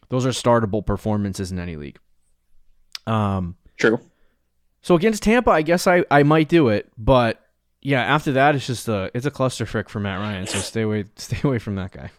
those 0.09 0.27
are 0.27 0.31
startable 0.31 0.85
performances 0.85 1.51
in 1.51 1.59
any 1.59 1.77
league. 1.77 1.99
Um, 3.07 3.57
True. 3.79 4.01
so 4.83 4.95
against 4.95 5.23
Tampa, 5.23 5.51
I 5.51 5.63
guess 5.63 5.87
I, 5.87 6.05
I 6.11 6.23
might 6.23 6.49
do 6.49 6.69
it, 6.69 6.91
but 6.99 7.41
yeah, 7.81 8.03
after 8.03 8.33
that 8.33 8.55
it's 8.55 8.67
just 8.67 8.89
a 8.89 9.11
it's 9.15 9.27
a 9.27 9.31
cluster 9.31 9.67
frick 9.67 9.89
for 9.89 10.01
Matt 10.01 10.21
Ryan. 10.21 10.47
So 10.47 10.59
stay 10.59 10.83
away 10.83 11.07
stay 11.17 11.39
away 11.43 11.59
from 11.59 11.77
that 11.77 11.93
guy. 11.93 12.11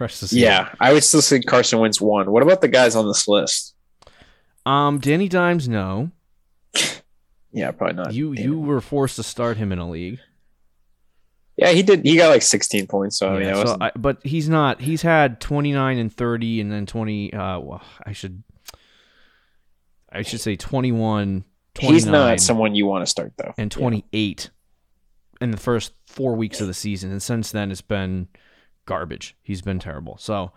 Crush 0.00 0.18
the. 0.20 0.34
Yeah, 0.34 0.72
I 0.80 0.94
would 0.94 1.04
still 1.04 1.20
say 1.20 1.40
Carson 1.40 1.78
Wentz 1.78 2.00
one. 2.00 2.32
What 2.32 2.42
about 2.42 2.62
the 2.62 2.68
guys 2.68 2.96
on 2.96 3.06
this 3.06 3.28
list? 3.28 3.74
Um, 4.64 4.98
Danny 4.98 5.28
Dimes, 5.28 5.68
no. 5.68 6.10
Yeah, 7.52 7.70
probably 7.72 7.96
not. 7.96 8.14
You 8.14 8.32
Yeah. 8.32 8.40
you 8.44 8.58
were 8.58 8.80
forced 8.80 9.16
to 9.16 9.22
start 9.22 9.58
him 9.58 9.72
in 9.72 9.78
a 9.78 9.90
league. 9.90 10.18
Yeah, 11.58 11.72
he 11.72 11.82
did. 11.82 12.02
He 12.02 12.16
got 12.16 12.30
like 12.30 12.40
16 12.40 12.86
points. 12.86 13.18
So 13.18 13.28
I 13.28 13.38
mean, 13.40 13.52
so 13.54 13.60
wasn't- 13.60 13.82
I, 13.82 13.92
but 13.94 14.20
he's 14.24 14.48
not. 14.48 14.80
He's 14.80 15.02
had 15.02 15.38
29 15.38 15.98
and 15.98 16.10
30, 16.10 16.62
and 16.62 16.72
then 16.72 16.86
20. 16.86 17.34
Uh, 17.34 17.58
well, 17.58 17.82
I 18.06 18.12
should. 18.12 18.42
I 20.10 20.22
should 20.22 20.40
say 20.40 20.56
21. 20.56 21.44
29, 21.74 21.92
he's 21.94 22.06
not 22.06 22.40
someone 22.40 22.74
you 22.74 22.86
want 22.86 23.02
to 23.02 23.06
start 23.06 23.34
though. 23.36 23.52
and 23.58 23.70
28 23.70 24.48
in 25.42 25.50
the 25.50 25.58
first 25.58 25.92
four 26.06 26.36
weeks 26.36 26.62
of 26.62 26.68
the 26.68 26.72
season, 26.74 27.10
and 27.10 27.22
since 27.22 27.52
then 27.52 27.70
it's 27.70 27.82
been 27.82 28.28
garbage. 28.90 29.36
He's 29.44 29.62
been 29.62 29.78
terrible. 29.78 30.18
So 30.18 30.50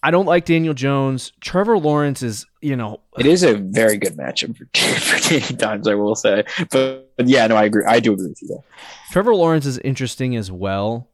I 0.00 0.12
don't 0.12 0.26
like 0.26 0.44
Daniel 0.44 0.74
Jones. 0.74 1.32
Trevor 1.40 1.76
Lawrence 1.76 2.22
is, 2.22 2.46
you 2.60 2.76
know, 2.76 3.00
It 3.18 3.26
is 3.26 3.42
a 3.42 3.54
very 3.54 3.96
good 3.96 4.16
matchup 4.16 4.56
for, 4.56 4.66
for 5.00 5.28
Danny 5.28 5.56
Dimes, 5.56 5.88
I 5.88 5.96
will 5.96 6.14
say. 6.14 6.44
But, 6.70 7.10
but 7.16 7.26
yeah, 7.26 7.48
no, 7.48 7.56
I 7.56 7.64
agree. 7.64 7.84
I 7.84 7.98
do 7.98 8.12
agree 8.12 8.28
with 8.28 8.40
you. 8.42 8.48
Though. 8.48 8.64
Trevor 9.10 9.34
Lawrence 9.34 9.66
is 9.66 9.78
interesting 9.78 10.36
as 10.36 10.52
well. 10.52 11.08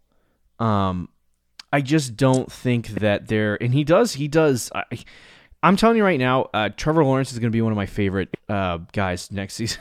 Um, 0.58 1.08
I 1.72 1.80
just 1.80 2.16
don't 2.16 2.52
think 2.52 2.88
that 2.88 3.28
they're, 3.28 3.56
and 3.62 3.72
he 3.72 3.84
does, 3.84 4.12
he 4.12 4.28
does. 4.28 4.70
I, 4.74 4.84
I'm 5.62 5.76
telling 5.76 5.96
you 5.96 6.04
right 6.04 6.20
now, 6.20 6.50
uh, 6.52 6.68
Trevor 6.76 7.02
Lawrence 7.02 7.32
is 7.32 7.38
going 7.38 7.50
to 7.50 7.56
be 7.56 7.62
one 7.62 7.72
of 7.72 7.76
my 7.76 7.86
favorite 7.86 8.28
uh, 8.50 8.80
guys 8.92 9.32
next 9.32 9.54
season. 9.60 9.80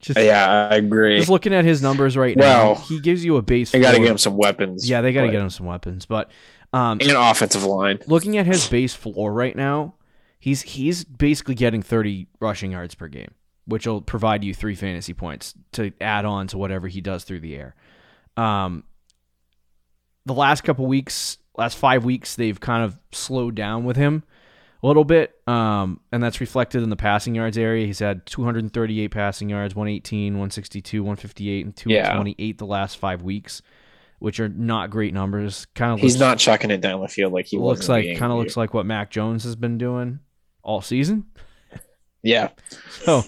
Just, 0.00 0.18
Yeah, 0.18 0.68
I 0.70 0.76
agree. 0.76 1.18
just 1.18 1.30
looking 1.30 1.54
at 1.54 1.64
his 1.64 1.82
numbers 1.82 2.16
right 2.16 2.36
now, 2.36 2.74
he 2.74 3.00
gives 3.00 3.24
you 3.24 3.36
a 3.36 3.42
base. 3.42 3.72
They 3.72 3.80
got 3.80 3.92
to 3.92 3.98
get 3.98 4.08
him 4.08 4.18
some 4.18 4.36
weapons. 4.36 4.88
Yeah, 4.88 5.00
they 5.00 5.12
got 5.12 5.22
to 5.22 5.30
get 5.30 5.40
him 5.40 5.50
some 5.50 5.66
weapons. 5.66 6.06
But 6.06 6.30
um, 6.72 6.98
an 7.00 7.16
offensive 7.16 7.64
line. 7.64 7.98
looking 8.06 8.36
at 8.36 8.46
his 8.46 8.68
base 8.68 8.94
floor 8.94 9.32
right 9.32 9.56
now, 9.56 9.94
he's 10.38 10.62
he's 10.62 11.04
basically 11.04 11.54
getting 11.54 11.82
30 11.82 12.28
rushing 12.40 12.72
yards 12.72 12.94
per 12.94 13.08
game, 13.08 13.32
which 13.64 13.86
will 13.86 14.02
provide 14.02 14.44
you 14.44 14.52
three 14.52 14.74
fantasy 14.74 15.14
points 15.14 15.54
to 15.72 15.92
add 16.00 16.24
on 16.24 16.46
to 16.48 16.58
whatever 16.58 16.88
he 16.88 17.00
does 17.00 17.24
through 17.24 17.40
the 17.40 17.56
air. 17.56 17.74
Um, 18.36 18.84
the 20.26 20.34
last 20.34 20.62
couple 20.64 20.86
weeks, 20.86 21.38
last 21.56 21.78
five 21.78 22.04
weeks, 22.04 22.36
they've 22.36 22.58
kind 22.60 22.84
of 22.84 22.98
slowed 23.12 23.54
down 23.54 23.84
with 23.84 23.96
him 23.96 24.24
a 24.82 24.86
little 24.86 25.04
bit, 25.04 25.34
um, 25.46 26.00
and 26.12 26.22
that's 26.22 26.40
reflected 26.40 26.82
in 26.82 26.90
the 26.90 26.96
passing 26.96 27.34
yards 27.34 27.56
area. 27.56 27.86
He's 27.86 27.98
had 27.98 28.26
238 28.26 29.08
passing 29.08 29.48
yards, 29.48 29.74
118, 29.74 30.34
162, 30.34 31.02
158, 31.02 31.64
and 31.64 31.76
228 31.76 32.58
the 32.58 32.66
last 32.66 32.98
five 32.98 33.22
weeks, 33.22 33.62
which 34.18 34.38
are 34.38 34.48
not 34.48 34.90
great 34.90 35.14
numbers. 35.14 35.66
Kind 35.74 35.92
of 35.92 36.00
He's 36.00 36.18
not 36.18 36.38
chucking 36.38 36.70
it 36.70 36.80
down 36.80 37.00
the 37.00 37.08
field 37.08 37.32
like 37.32 37.46
he 37.46 37.58
looks 37.58 37.88
like 37.88 38.18
kind 38.18 38.32
of 38.32 38.38
looks 38.38 38.56
like 38.56 38.74
what 38.74 38.86
Mac 38.86 39.10
Jones 39.10 39.44
has 39.44 39.56
been 39.56 39.78
doing 39.78 40.20
all 40.62 40.80
season. 40.80 41.26
Yeah, 42.22 42.48
So, 42.90 43.22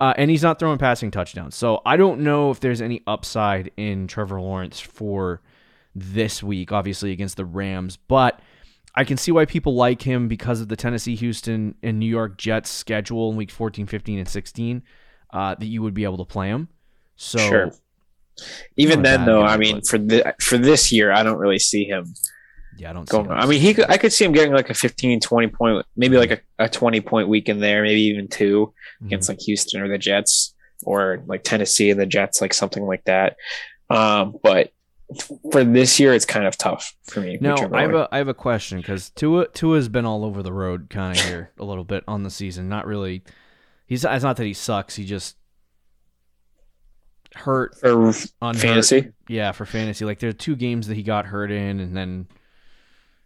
uh, 0.00 0.14
and 0.16 0.30
he's 0.30 0.42
not 0.42 0.58
throwing 0.58 0.78
passing 0.78 1.10
touchdowns. 1.10 1.54
So 1.54 1.82
I 1.86 1.96
don't 1.96 2.20
know 2.20 2.50
if 2.50 2.60
there's 2.60 2.80
any 2.80 3.02
upside 3.06 3.70
in 3.76 4.06
Trevor 4.06 4.40
Lawrence 4.40 4.80
for 4.80 5.40
this 5.94 6.42
week, 6.42 6.72
obviously 6.72 7.12
against 7.12 7.36
the 7.36 7.44
Rams, 7.44 7.96
but 7.96 8.40
I 8.94 9.04
can 9.04 9.16
see 9.16 9.30
why 9.32 9.44
people 9.44 9.74
like 9.74 10.02
him 10.02 10.26
because 10.28 10.60
of 10.60 10.68
the 10.68 10.76
Tennessee, 10.76 11.14
Houston, 11.16 11.74
and 11.82 11.98
New 11.98 12.06
York 12.06 12.36
Jets 12.38 12.70
schedule 12.70 13.30
in 13.30 13.36
week 13.36 13.50
14, 13.50 13.86
15, 13.86 14.18
and 14.18 14.28
16 14.28 14.82
uh, 15.32 15.54
that 15.54 15.66
you 15.66 15.80
would 15.82 15.94
be 15.94 16.04
able 16.04 16.18
to 16.18 16.24
play 16.24 16.48
him. 16.48 16.68
So 17.16 17.38
Sure. 17.38 17.72
Even 18.76 19.02
then, 19.02 19.26
though, 19.26 19.42
guy, 19.42 19.54
I 19.54 19.56
mean, 19.58 19.76
but- 19.76 19.86
for 19.86 19.98
the 19.98 20.34
for 20.40 20.56
this 20.56 20.90
year, 20.90 21.12
I 21.12 21.22
don't 21.22 21.38
really 21.38 21.58
see 21.58 21.84
him 21.84 22.14
yeah, 22.78 22.88
I 22.90 22.92
don't 22.94 23.06
going. 23.06 23.30
I 23.30 23.44
mean, 23.44 23.60
he 23.60 23.74
could, 23.74 23.90
I 23.90 23.98
could 23.98 24.10
see 24.12 24.24
him 24.24 24.32
getting 24.32 24.54
like 24.54 24.70
a 24.70 24.74
15, 24.74 25.20
20 25.20 25.48
point, 25.48 25.84
maybe 25.96 26.16
like 26.16 26.30
a, 26.30 26.64
a 26.64 26.68
20 26.68 27.02
point 27.02 27.28
week 27.28 27.50
in 27.50 27.60
there, 27.60 27.82
maybe 27.82 28.00
even 28.02 28.26
two 28.28 28.72
Mhm. 29.02 29.06
against 29.06 29.28
like 29.28 29.40
Houston 29.40 29.82
or 29.82 29.88
the 29.88 29.98
Jets 29.98 30.54
or 30.84 31.22
like 31.26 31.44
Tennessee 31.44 31.90
and 31.90 32.00
the 32.00 32.06
Jets, 32.06 32.40
like 32.40 32.54
something 32.54 32.86
like 32.86 33.04
that. 33.04 33.36
Um, 33.90 34.36
but 34.42 34.72
for 35.50 35.64
this 35.64 35.98
year, 35.98 36.14
it's 36.14 36.24
kind 36.24 36.46
of 36.46 36.56
tough 36.56 36.94
for 37.04 37.20
me. 37.20 37.38
Trevor 37.38 37.76
I 37.76 37.82
have 37.82 37.94
a 37.94 38.08
I 38.12 38.18
have 38.18 38.28
a 38.28 38.34
question 38.34 38.78
because 38.78 39.10
Tua 39.10 39.48
Tua's 39.48 39.88
been 39.88 40.04
all 40.04 40.24
over 40.24 40.42
the 40.42 40.52
road 40.52 40.88
kind 40.90 41.16
of 41.16 41.24
here 41.24 41.50
a 41.58 41.64
little 41.64 41.84
bit 41.84 42.04
on 42.06 42.22
the 42.22 42.30
season. 42.30 42.68
Not 42.68 42.86
really. 42.86 43.22
He's 43.86 44.04
it's 44.04 44.24
not 44.24 44.36
that 44.36 44.46
he 44.46 44.54
sucks. 44.54 44.94
He 44.96 45.04
just 45.04 45.36
hurt 47.34 47.78
for 47.78 48.12
on 48.40 48.54
fantasy. 48.54 49.12
Yeah, 49.28 49.52
for 49.52 49.66
fantasy. 49.66 50.04
Like 50.04 50.18
there 50.18 50.30
are 50.30 50.34
two 50.34 50.56
games 50.56 50.86
that 50.88 50.96
he 50.96 51.02
got 51.02 51.26
hurt 51.26 51.50
in, 51.50 51.80
and 51.80 51.96
then 51.96 52.28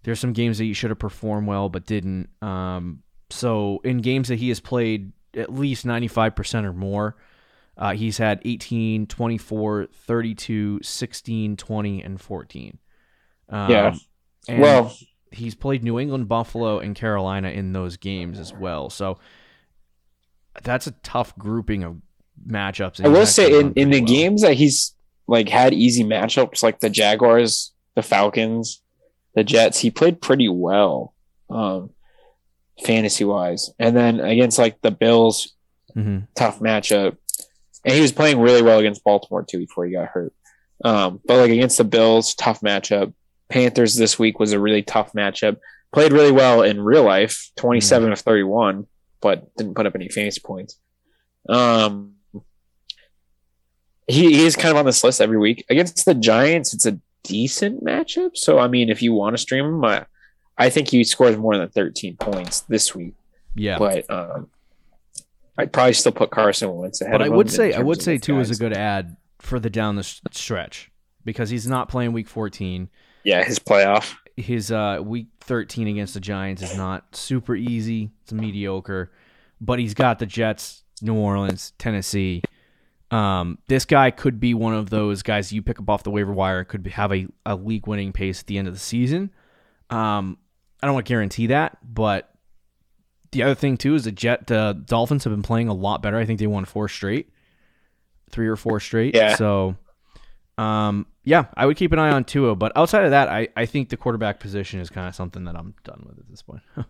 there's 0.05 0.21
some 0.21 0.33
games 0.33 0.59
that 0.59 0.65
he 0.65 0.73
should 0.73 0.91
have 0.91 0.99
performed 0.99 1.47
well 1.47 1.69
but 1.69 1.87
didn't. 1.87 2.29
Um, 2.41 3.03
so 3.31 3.81
in 3.85 3.99
games 3.99 4.29
that 4.29 4.39
he 4.39 4.49
has 4.49 4.61
played 4.61 5.13
at 5.35 5.53
least 5.53 5.85
95% 5.87 6.65
or 6.65 6.73
more, 6.73 7.17
uh, 7.77 7.93
he's 7.95 8.19
had 8.19 8.41
18, 8.45 9.07
24, 9.07 9.87
32, 9.93 10.81
16, 10.83 11.57
20, 11.57 12.03
and 12.03 12.21
14. 12.21 12.79
Um, 13.49 13.71
Yeah. 13.71 13.95
and 14.49 14.61
Well, 14.61 14.97
he's 15.33 15.55
played 15.55 15.83
New 15.83 15.99
England, 15.99 16.29
Buffalo, 16.29 16.79
and 16.79 16.95
Carolina 16.95 17.49
in 17.51 17.73
those 17.73 17.97
games 17.97 18.39
as 18.39 18.53
well. 18.55 18.91
So 18.91 19.19
that's 20.63 20.87
a 20.87 20.93
tough 21.03 21.37
grouping 21.37 21.83
of 21.83 21.97
matchups. 22.49 22.99
and 22.99 23.07
I 23.07 23.11
will 23.11 23.27
say 23.27 23.59
in, 23.59 23.73
in 23.75 23.91
the 23.91 24.01
well. 24.01 24.09
games 24.09 24.43
that 24.43 24.55
he's 24.55 24.95
like 25.27 25.49
had 25.49 25.73
easy 25.75 26.05
matchups, 26.05 26.63
like 26.63 26.81
the 26.81 26.91
Jaguars, 26.91 27.73
the 27.97 28.03
Falcons, 28.03 28.83
the 29.35 29.43
Jets, 29.45 29.81
he 29.81 29.91
played 29.91 30.21
pretty 30.21 30.49
well, 30.49 31.15
um, 31.51 31.91
fantasy 32.85 33.25
wise. 33.25 33.71
And 33.79 33.97
then 33.97 34.21
against 34.21 34.59
like 34.59 34.81
the 34.83 34.91
Bills, 34.91 35.55
Mhm. 35.97 36.27
tough 36.35 36.61
matchup, 36.61 37.17
and 37.85 37.95
he 37.95 38.01
was 38.01 38.13
playing 38.13 38.41
really 38.41 38.63
well 38.63 38.79
against 38.79 39.05
Baltimore 39.05 39.45
too 39.45 39.59
before 39.59 39.85
he 39.87 39.93
got 39.93 40.09
hurt. 40.09 40.33
Um, 40.85 41.21
but 41.25 41.39
like 41.39 41.51
against 41.51 41.79
the 41.79 41.85
Bills, 41.85 42.35
tough 42.35 42.61
matchup. 42.61 43.13
Panthers 43.49 43.95
this 43.95 44.19
week 44.19 44.39
was 44.39 44.53
a 44.53 44.61
really 44.61 44.83
tough 44.83 45.13
matchup. 45.13 45.59
Played 45.93 46.13
really 46.13 46.33
well 46.33 46.63
in 46.63 46.81
real 46.81 47.05
life, 47.05 47.51
twenty 47.57 47.81
seven 47.81 48.11
of 48.11 48.19
thirty 48.19 48.43
one, 48.43 48.87
but 49.21 49.55
didn't 49.57 49.75
put 49.75 49.87
up 49.87 49.95
any 49.95 50.09
fantasy 50.09 50.41
points. 50.45 50.79
Um, 51.49 52.15
he, 54.09 54.33
he 54.33 54.47
is 54.47 54.57
kind 54.57 54.73
of 54.73 54.77
on 54.77 54.87
this 54.87 55.05
list 55.05 55.21
every 55.21 55.39
week 55.39 55.65
against 55.71 56.05
the 56.05 56.15
Giants. 56.15 56.75
It's 56.75 56.87
a 56.87 56.99
decent 57.23 57.85
matchup. 57.85 58.37
So 58.37 58.59
I 58.59 58.67
mean, 58.67 58.91
if 58.91 59.03
you 59.03 59.13
want 59.13 59.35
to 59.35 59.41
stream 59.41 59.65
him, 59.67 59.85
I, 59.85 60.07
I 60.59 60.71
think 60.71 60.89
he 60.89 61.05
scores 61.05 61.37
more 61.37 61.57
than 61.57 61.69
thirteen 61.69 62.17
points 62.17 62.61
this 62.63 62.95
week. 62.95 63.15
Yeah. 63.55 63.79
But 63.79 64.11
um, 64.11 64.51
I'd 65.57 65.73
probably 65.73 65.93
still 65.93 66.13
put 66.13 66.31
Carson 66.31 66.75
Wentz 66.75 67.01
ahead. 67.01 67.13
But 67.13 67.23
of 67.23 67.33
I 67.33 67.37
would 67.37 67.51
say 67.51 67.73
I 67.73 67.81
would 67.81 68.03
say 68.03 68.17
those 68.17 68.23
too 68.27 68.41
is 68.41 68.51
a 68.51 68.53
guys. 68.53 68.59
good 68.59 68.73
ad 68.73 69.17
for 69.41 69.61
the 69.61 69.71
down 69.71 69.97
the 69.97 70.03
stretch 70.03 70.91
because 71.25 71.51
he's 71.51 71.67
not 71.67 71.89
playing 71.89 72.13
week 72.13 72.29
14. 72.29 72.89
yeah 73.25 73.45
his 73.45 73.59
playoff. 73.59 74.17
His 74.37 74.73
uh, 74.73 74.99
week 75.03 75.29
13 75.43 75.87
against 75.87 76.15
the 76.15 76.21
Giants 76.21 76.61
is 76.61 76.77
not 76.77 77.15
super 77.15 77.55
easy. 77.55 78.11
It's 78.23 78.33
mediocre, 78.33 79.13
but 79.61 79.79
he's 79.79 79.95
got 79.95 80.19
the 80.19 80.27
Jets, 80.27 80.83
New 81.01 81.15
Orleans, 81.15 81.73
Tennessee. 81.79 82.43
Um, 83.13 83.59
this 83.69 83.85
guy 83.85 84.11
could 84.11 84.41
be 84.41 84.55
one 84.55 84.75
of 84.75 84.91
those 84.91 85.23
guys 85.23 85.53
you 85.53 85.63
pick 85.63 85.79
up 85.79 85.89
off 85.89 86.03
the 86.03 86.11
waiver 86.11 86.33
wire. 86.33 86.65
Could 86.65 86.83
be, 86.83 86.91
have 86.91 87.13
a, 87.13 87.29
a 87.47 87.55
league 87.55 87.87
winning 87.87 88.13
pace 88.13 88.41
at 88.41 88.49
the 88.49 88.59
end 88.59 88.67
of 88.67 88.75
the 88.75 88.81
season. 88.81 89.31
Um, 89.89 90.39
I 90.83 90.87
don't 90.87 90.95
want 90.95 91.07
to 91.07 91.11
guarantee 91.13 91.47
that, 91.49 91.79
but 91.83 92.34
the 93.35 93.43
other 93.43 93.55
thing 93.55 93.77
too 93.77 93.95
is 93.95 94.05
the 94.05 94.13
Jet 94.13 94.47
the 94.47 94.73
Dolphins 94.87 95.25
have 95.25 95.33
been 95.33 95.43
playing 95.43 95.69
a 95.69 95.75
lot 95.75 96.03
better. 96.03 96.17
I 96.17 96.25
think 96.25 96.39
they 96.39 96.47
won 96.47 96.65
four 96.65 96.89
straight, 96.89 97.29
three 98.31 98.47
or 98.49 98.57
four 98.57 98.81
straight. 98.81 99.15
Yeah. 99.15 99.37
So, 99.37 99.77
um, 100.57 101.07
yeah, 101.25 101.47
I 101.57 101.67
would 101.67 101.77
keep 101.77 101.93
an 101.93 101.99
eye 101.99 102.11
on 102.11 102.25
Tua. 102.25 102.55
But 102.55 102.73
outside 102.77 103.05
of 103.05 103.11
that, 103.11 103.29
I, 103.29 103.49
I 103.57 103.67
think 103.67 103.91
the 103.91 103.97
quarterback 103.97 104.41
position 104.41 104.81
is 104.81 104.89
kind 104.89 105.09
of 105.09 105.15
something 105.15 105.45
that 105.45 105.57
I'm 105.57 105.75
done 105.85 106.05
with 106.09 106.19
at 106.19 106.29
this 106.31 106.43
point. 106.43 106.63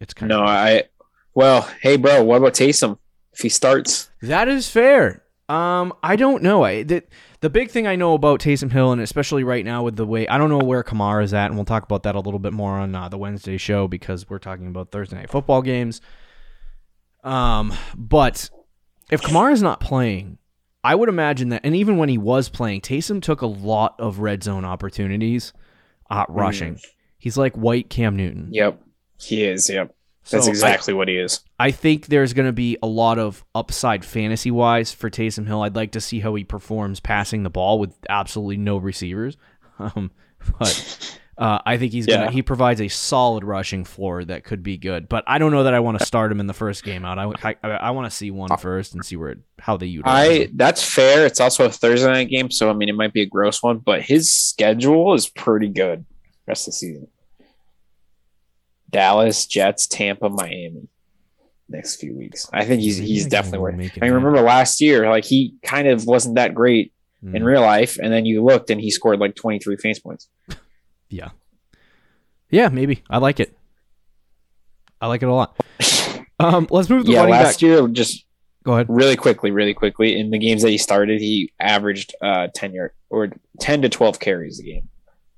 it's 0.00 0.14
kind 0.14 0.30
No, 0.30 0.42
of 0.42 0.48
I. 0.48 0.84
Well, 1.34 1.68
hey, 1.80 1.96
bro, 1.96 2.24
what 2.24 2.36
about 2.38 2.54
Taysom? 2.54 2.98
If 3.32 3.40
he 3.40 3.48
starts, 3.48 4.10
That 4.22 4.48
is 4.48 4.68
fair. 4.68 5.22
Um, 5.48 5.94
I 6.02 6.16
don't 6.16 6.42
know. 6.42 6.62
I 6.62 6.82
the, 6.82 7.02
the 7.40 7.48
big 7.48 7.70
thing 7.70 7.86
I 7.86 7.96
know 7.96 8.12
about 8.12 8.40
Taysom 8.40 8.70
Hill, 8.70 8.92
and 8.92 9.00
especially 9.00 9.44
right 9.44 9.64
now 9.64 9.82
with 9.82 9.96
the 9.96 10.04
way 10.06 10.28
I 10.28 10.36
don't 10.36 10.50
know 10.50 10.58
where 10.58 10.82
Kamara 10.82 11.24
is 11.24 11.32
at, 11.32 11.46
and 11.46 11.54
we'll 11.54 11.64
talk 11.64 11.84
about 11.84 12.02
that 12.02 12.14
a 12.14 12.20
little 12.20 12.38
bit 12.38 12.52
more 12.52 12.72
on 12.72 12.94
uh, 12.94 13.08
the 13.08 13.16
Wednesday 13.16 13.56
show 13.56 13.88
because 13.88 14.28
we're 14.28 14.38
talking 14.38 14.66
about 14.66 14.92
Thursday 14.92 15.16
night 15.16 15.30
football 15.30 15.62
games. 15.62 16.02
Um, 17.24 17.72
but 17.96 18.50
if 19.10 19.22
Kamara 19.22 19.52
is 19.52 19.62
not 19.62 19.80
playing, 19.80 20.38
I 20.84 20.94
would 20.94 21.08
imagine 21.08 21.48
that, 21.48 21.62
and 21.64 21.74
even 21.74 21.96
when 21.96 22.08
he 22.08 22.18
was 22.18 22.48
playing, 22.48 22.82
Taysom 22.82 23.22
took 23.22 23.40
a 23.40 23.46
lot 23.46 23.96
of 23.98 24.20
red 24.20 24.42
zone 24.42 24.64
opportunities, 24.64 25.52
uh, 26.10 26.26
rushing. 26.28 26.78
He's 27.18 27.36
like 27.36 27.54
white 27.56 27.90
Cam 27.90 28.16
Newton. 28.16 28.48
yep, 28.52 28.80
he 29.18 29.44
is. 29.44 29.68
Yep, 29.68 29.94
that's 30.30 30.44
So 30.44 30.50
I- 30.50 30.52
exactly 30.52 30.94
what 30.94 31.08
he 31.08 31.16
is. 31.16 31.40
I 31.58 31.70
think 31.70 32.06
there's 32.06 32.32
going 32.32 32.46
to 32.46 32.52
be 32.52 32.76
a 32.82 32.86
lot 32.86 33.18
of 33.18 33.44
upside 33.54 34.04
fantasy 34.04 34.50
wise 34.50 34.92
for 34.92 35.10
Taysom 35.10 35.46
Hill. 35.46 35.62
I'd 35.62 35.76
like 35.76 35.92
to 35.92 36.00
see 36.00 36.20
how 36.20 36.34
he 36.34 36.44
performs 36.44 37.00
passing 37.00 37.42
the 37.42 37.50
ball 37.50 37.78
with 37.78 37.94
absolutely 38.08 38.56
no 38.58 38.76
receivers. 38.76 39.36
Um, 39.80 40.10
but 40.58 41.18
uh, 41.38 41.60
I 41.64 41.76
think 41.76 41.92
he's 41.92 42.08
Yeah. 42.08 42.16
gonna 42.16 42.30
he 42.32 42.42
provides 42.42 42.80
a 42.80 42.88
solid 42.88 43.44
rushing 43.44 43.84
floor 43.84 44.24
that 44.24 44.42
could 44.42 44.64
be 44.64 44.76
good. 44.76 45.08
But 45.08 45.22
I 45.28 45.38
don't 45.38 45.52
know 45.52 45.62
that 45.62 45.72
I 45.74 45.78
want 45.78 46.00
to 46.00 46.04
start 46.04 46.32
him 46.32 46.40
in 46.40 46.48
the 46.48 46.52
first 46.52 46.82
game 46.82 47.04
out. 47.04 47.16
I 47.16 47.54
I, 47.62 47.68
I 47.70 47.90
want 47.92 48.10
to 48.10 48.16
see 48.16 48.32
one 48.32 48.56
first 48.58 48.94
and 48.94 49.04
see 49.04 49.14
where 49.14 49.30
it, 49.30 49.38
how 49.60 49.76
they 49.76 49.86
utilize. 49.86 50.28
I 50.28 50.32
him. 50.46 50.50
that's 50.56 50.82
fair. 50.82 51.26
It's 51.26 51.38
also 51.38 51.66
a 51.66 51.70
Thursday 51.70 52.08
night 52.10 52.28
game, 52.28 52.50
so 52.50 52.68
I 52.68 52.72
mean 52.72 52.88
it 52.88 52.96
might 52.96 53.12
be 53.12 53.22
a 53.22 53.26
gross 53.26 53.62
one, 53.62 53.78
but 53.78 54.02
his 54.02 54.32
schedule 54.32 55.14
is 55.14 55.28
pretty 55.28 55.68
good 55.68 56.04
rest 56.48 56.66
of 56.66 56.72
the 56.72 56.76
season. 56.78 57.06
Dallas, 58.90 59.46
Jets, 59.46 59.86
Tampa, 59.86 60.28
Miami. 60.28 60.88
Next 61.68 61.96
few 61.96 62.16
weeks. 62.16 62.48
I 62.52 62.64
think 62.64 62.80
he's 62.80 62.96
he's 62.96 63.26
definitely 63.26 63.58
worth 63.58 63.74
it 63.74 63.80
I 63.80 64.06
happen. 64.06 64.14
remember 64.14 64.40
last 64.40 64.80
year, 64.80 65.08
like 65.10 65.24
he 65.24 65.54
kind 65.62 65.86
of 65.88 66.06
wasn't 66.06 66.36
that 66.36 66.54
great 66.54 66.92
Mm. 67.24 67.34
in 67.34 67.42
real 67.44 67.62
life, 67.62 67.98
and 68.00 68.12
then 68.12 68.26
you 68.26 68.44
looked 68.44 68.70
and 68.70 68.80
he 68.80 68.92
scored 68.92 69.18
like 69.18 69.34
23 69.34 69.76
fantasy 69.76 70.00
points. 70.00 70.28
Yeah. 71.08 71.30
Yeah, 72.48 72.68
maybe. 72.68 73.02
I 73.10 73.18
like 73.18 73.40
it. 73.40 73.56
I 75.00 75.08
like 75.08 75.22
it 75.22 75.28
a 75.28 75.32
lot. 75.34 75.56
Um, 76.40 76.68
let's 76.70 76.88
move 76.88 77.04
to 77.06 77.10
yeah, 77.10 77.18
running 77.22 77.32
last 77.32 77.54
back. 77.56 77.62
year, 77.62 77.88
just 77.88 78.24
Go 78.62 78.74
ahead. 78.74 78.86
really 78.88 79.16
quickly, 79.16 79.50
really 79.50 79.74
quickly, 79.74 80.16
in 80.20 80.30
the 80.30 80.38
games 80.38 80.62
that 80.62 80.70
he 80.70 80.78
started, 80.78 81.20
he 81.20 81.52
averaged 81.58 82.14
uh 82.22 82.46
10 82.54 82.74
yard 82.74 82.92
or 83.10 83.30
10 83.58 83.82
to 83.82 83.88
12 83.88 84.20
carries 84.20 84.60
a 84.60 84.62
game. 84.62 84.88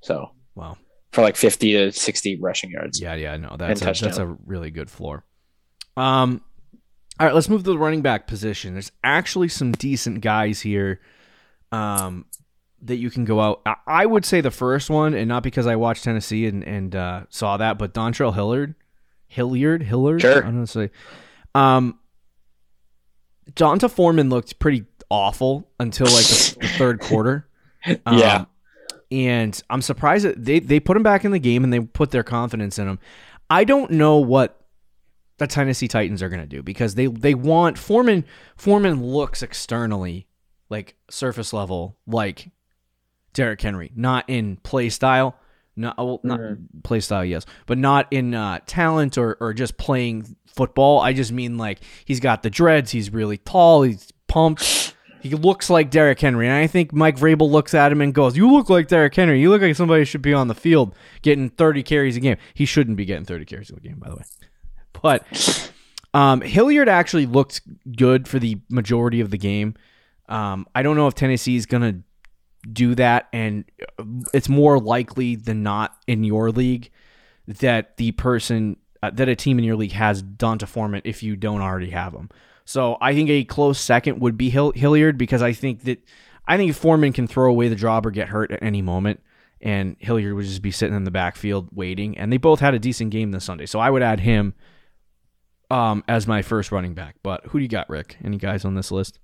So 0.01 0.33
Wow. 0.53 0.77
For 1.11 1.21
like 1.21 1.35
50 1.35 1.73
to 1.73 1.91
60 1.91 2.39
rushing 2.39 2.71
yards. 2.71 3.01
Yeah, 3.01 3.15
yeah, 3.15 3.35
no, 3.37 3.55
that's 3.57 3.81
a, 3.81 3.85
that's 3.85 4.17
a 4.17 4.37
really 4.45 4.71
good 4.71 4.89
floor. 4.89 5.25
Um, 5.97 6.41
all 7.19 7.27
right, 7.27 7.35
let's 7.35 7.49
move 7.49 7.63
to 7.63 7.71
the 7.71 7.77
running 7.77 8.01
back 8.01 8.27
position. 8.27 8.73
There's 8.73 8.91
actually 9.03 9.49
some 9.49 9.73
decent 9.73 10.21
guys 10.21 10.61
here, 10.61 11.01
um, 11.71 12.25
that 12.83 12.95
you 12.95 13.09
can 13.11 13.25
go 13.25 13.39
out. 13.39 13.61
I, 13.65 13.75
I 13.85 14.05
would 14.05 14.25
say 14.25 14.41
the 14.41 14.51
first 14.51 14.89
one, 14.89 15.13
and 15.13 15.27
not 15.27 15.43
because 15.43 15.67
I 15.67 15.75
watched 15.75 16.03
Tennessee 16.03 16.47
and 16.47 16.63
and 16.63 16.95
uh, 16.95 17.23
saw 17.29 17.57
that, 17.57 17.77
but 17.77 17.93
Dontrell 17.93 18.33
Hilliard, 18.33 18.75
Hilliard, 19.27 19.83
Hilliard. 19.83 20.21
Sure. 20.21 20.37
I 20.37 20.41
don't 20.41 20.59
know 20.59 20.65
say. 20.65 20.89
Um, 21.53 21.99
D'Onta 23.55 23.89
Foreman 23.89 24.29
looked 24.29 24.59
pretty 24.59 24.85
awful 25.09 25.69
until 25.79 26.07
like 26.07 26.25
the, 26.25 26.57
the 26.61 26.67
third 26.69 26.99
quarter. 26.99 27.47
Um, 28.05 28.19
Yeah. 28.19 28.45
And 29.11 29.61
I'm 29.69 29.81
surprised 29.81 30.25
that 30.25 30.43
they, 30.43 30.59
they 30.59 30.79
put 30.79 30.95
him 30.95 31.03
back 31.03 31.25
in 31.25 31.31
the 31.31 31.39
game 31.39 31.63
and 31.63 31.73
they 31.73 31.81
put 31.81 32.11
their 32.11 32.23
confidence 32.23 32.79
in 32.79 32.87
him. 32.87 32.99
I 33.49 33.65
don't 33.65 33.91
know 33.91 34.17
what 34.17 34.61
the 35.37 35.47
Tennessee 35.47 35.87
Titans 35.87 36.21
are 36.21 36.29
going 36.29 36.41
to 36.41 36.47
do 36.47 36.61
because 36.63 36.95
they 36.95 37.07
they 37.07 37.33
want 37.33 37.77
Foreman 37.77 38.25
Foreman 38.55 39.03
looks 39.03 39.41
externally 39.41 40.27
like 40.69 40.95
surface 41.09 41.51
level 41.51 41.97
like 42.05 42.51
Derrick 43.33 43.59
Henry, 43.59 43.91
not 43.95 44.29
in 44.29 44.57
play 44.57 44.89
style, 44.89 45.35
not 45.75 45.97
well, 45.97 46.19
not 46.23 46.39
play 46.83 46.99
style, 46.99 47.25
yes, 47.25 47.45
but 47.65 47.77
not 47.77 48.07
in 48.11 48.35
uh, 48.35 48.59
talent 48.67 49.17
or 49.17 49.35
or 49.39 49.53
just 49.53 49.77
playing 49.77 50.35
football. 50.45 50.99
I 50.99 51.13
just 51.13 51.31
mean 51.31 51.57
like 51.57 51.79
he's 52.05 52.19
got 52.19 52.43
the 52.43 52.49
dreads, 52.49 52.91
he's 52.91 53.11
really 53.11 53.37
tall, 53.37 53.81
he's 53.81 54.11
pumped. 54.27 54.90
He 55.21 55.35
looks 55.35 55.69
like 55.69 55.89
Derrick 55.89 56.19
Henry, 56.19 56.47
and 56.47 56.55
I 56.55 56.67
think 56.67 56.93
Mike 56.93 57.17
Vrabel 57.17 57.49
looks 57.49 57.73
at 57.73 57.91
him 57.91 58.01
and 58.01 58.13
goes, 58.13 58.35
"You 58.35 58.51
look 58.51 58.69
like 58.69 58.87
Derrick 58.87 59.15
Henry. 59.15 59.39
You 59.39 59.49
look 59.49 59.61
like 59.61 59.75
somebody 59.75 60.05
should 60.05 60.21
be 60.21 60.33
on 60.33 60.47
the 60.47 60.55
field 60.55 60.95
getting 61.21 61.49
30 61.49 61.83
carries 61.83 62.17
a 62.17 62.19
game. 62.19 62.37
He 62.53 62.65
shouldn't 62.65 62.97
be 62.97 63.05
getting 63.05 63.25
30 63.25 63.45
carries 63.45 63.69
a 63.69 63.79
game, 63.79 63.97
by 63.99 64.09
the 64.09 64.15
way." 64.15 64.23
But 65.01 65.71
um, 66.13 66.41
Hilliard 66.41 66.89
actually 66.89 67.25
looked 67.25 67.61
good 67.95 68.27
for 68.27 68.39
the 68.39 68.59
majority 68.69 69.21
of 69.21 69.31
the 69.31 69.37
game. 69.37 69.75
Um, 70.27 70.65
I 70.73 70.81
don't 70.83 70.95
know 70.95 71.07
if 71.07 71.15
Tennessee 71.15 71.55
is 71.55 71.65
going 71.65 71.81
to 71.81 72.69
do 72.69 72.95
that, 72.95 73.27
and 73.33 73.65
it's 74.33 74.49
more 74.49 74.79
likely 74.79 75.35
than 75.35 75.63
not 75.63 75.97
in 76.07 76.23
your 76.23 76.51
league 76.51 76.89
that 77.47 77.97
the 77.97 78.11
person 78.13 78.77
uh, 79.03 79.09
that 79.11 79.27
a 79.27 79.35
team 79.35 79.57
in 79.57 79.65
your 79.65 79.75
league 79.75 79.93
has 79.93 80.21
D'Onta 80.21 80.67
Foreman 80.67 81.01
if 81.03 81.23
you 81.23 81.35
don't 81.35 81.61
already 81.61 81.89
have 81.89 82.13
him. 82.13 82.29
So 82.71 82.97
I 83.01 83.13
think 83.13 83.29
a 83.29 83.43
close 83.43 83.81
second 83.81 84.21
would 84.21 84.37
be 84.37 84.49
Hill- 84.49 84.71
Hilliard 84.71 85.17
because 85.17 85.41
I 85.41 85.51
think 85.51 85.83
that 85.83 85.99
I 86.47 86.55
think 86.55 86.73
Foreman 86.73 87.11
can 87.11 87.27
throw 87.27 87.49
away 87.49 87.67
the 87.67 87.75
job 87.75 88.05
or 88.05 88.11
get 88.11 88.29
hurt 88.29 88.49
at 88.49 88.63
any 88.63 88.81
moment, 88.81 89.19
and 89.59 89.97
Hilliard 89.99 90.33
would 90.35 90.45
just 90.45 90.61
be 90.61 90.71
sitting 90.71 90.95
in 90.95 91.03
the 91.03 91.11
backfield 91.11 91.67
waiting. 91.73 92.17
And 92.17 92.31
they 92.31 92.37
both 92.37 92.61
had 92.61 92.73
a 92.73 92.79
decent 92.79 93.11
game 93.11 93.31
this 93.31 93.43
Sunday, 93.43 93.65
so 93.65 93.79
I 93.79 93.89
would 93.89 94.01
add 94.01 94.21
him 94.21 94.53
um, 95.69 96.05
as 96.07 96.27
my 96.27 96.41
first 96.41 96.71
running 96.71 96.93
back. 96.93 97.17
But 97.23 97.47
who 97.47 97.59
do 97.59 97.63
you 97.63 97.67
got, 97.67 97.89
Rick? 97.89 98.15
Any 98.23 98.37
guys 98.37 98.63
on 98.63 98.75
this 98.75 98.89
list? 98.89 99.19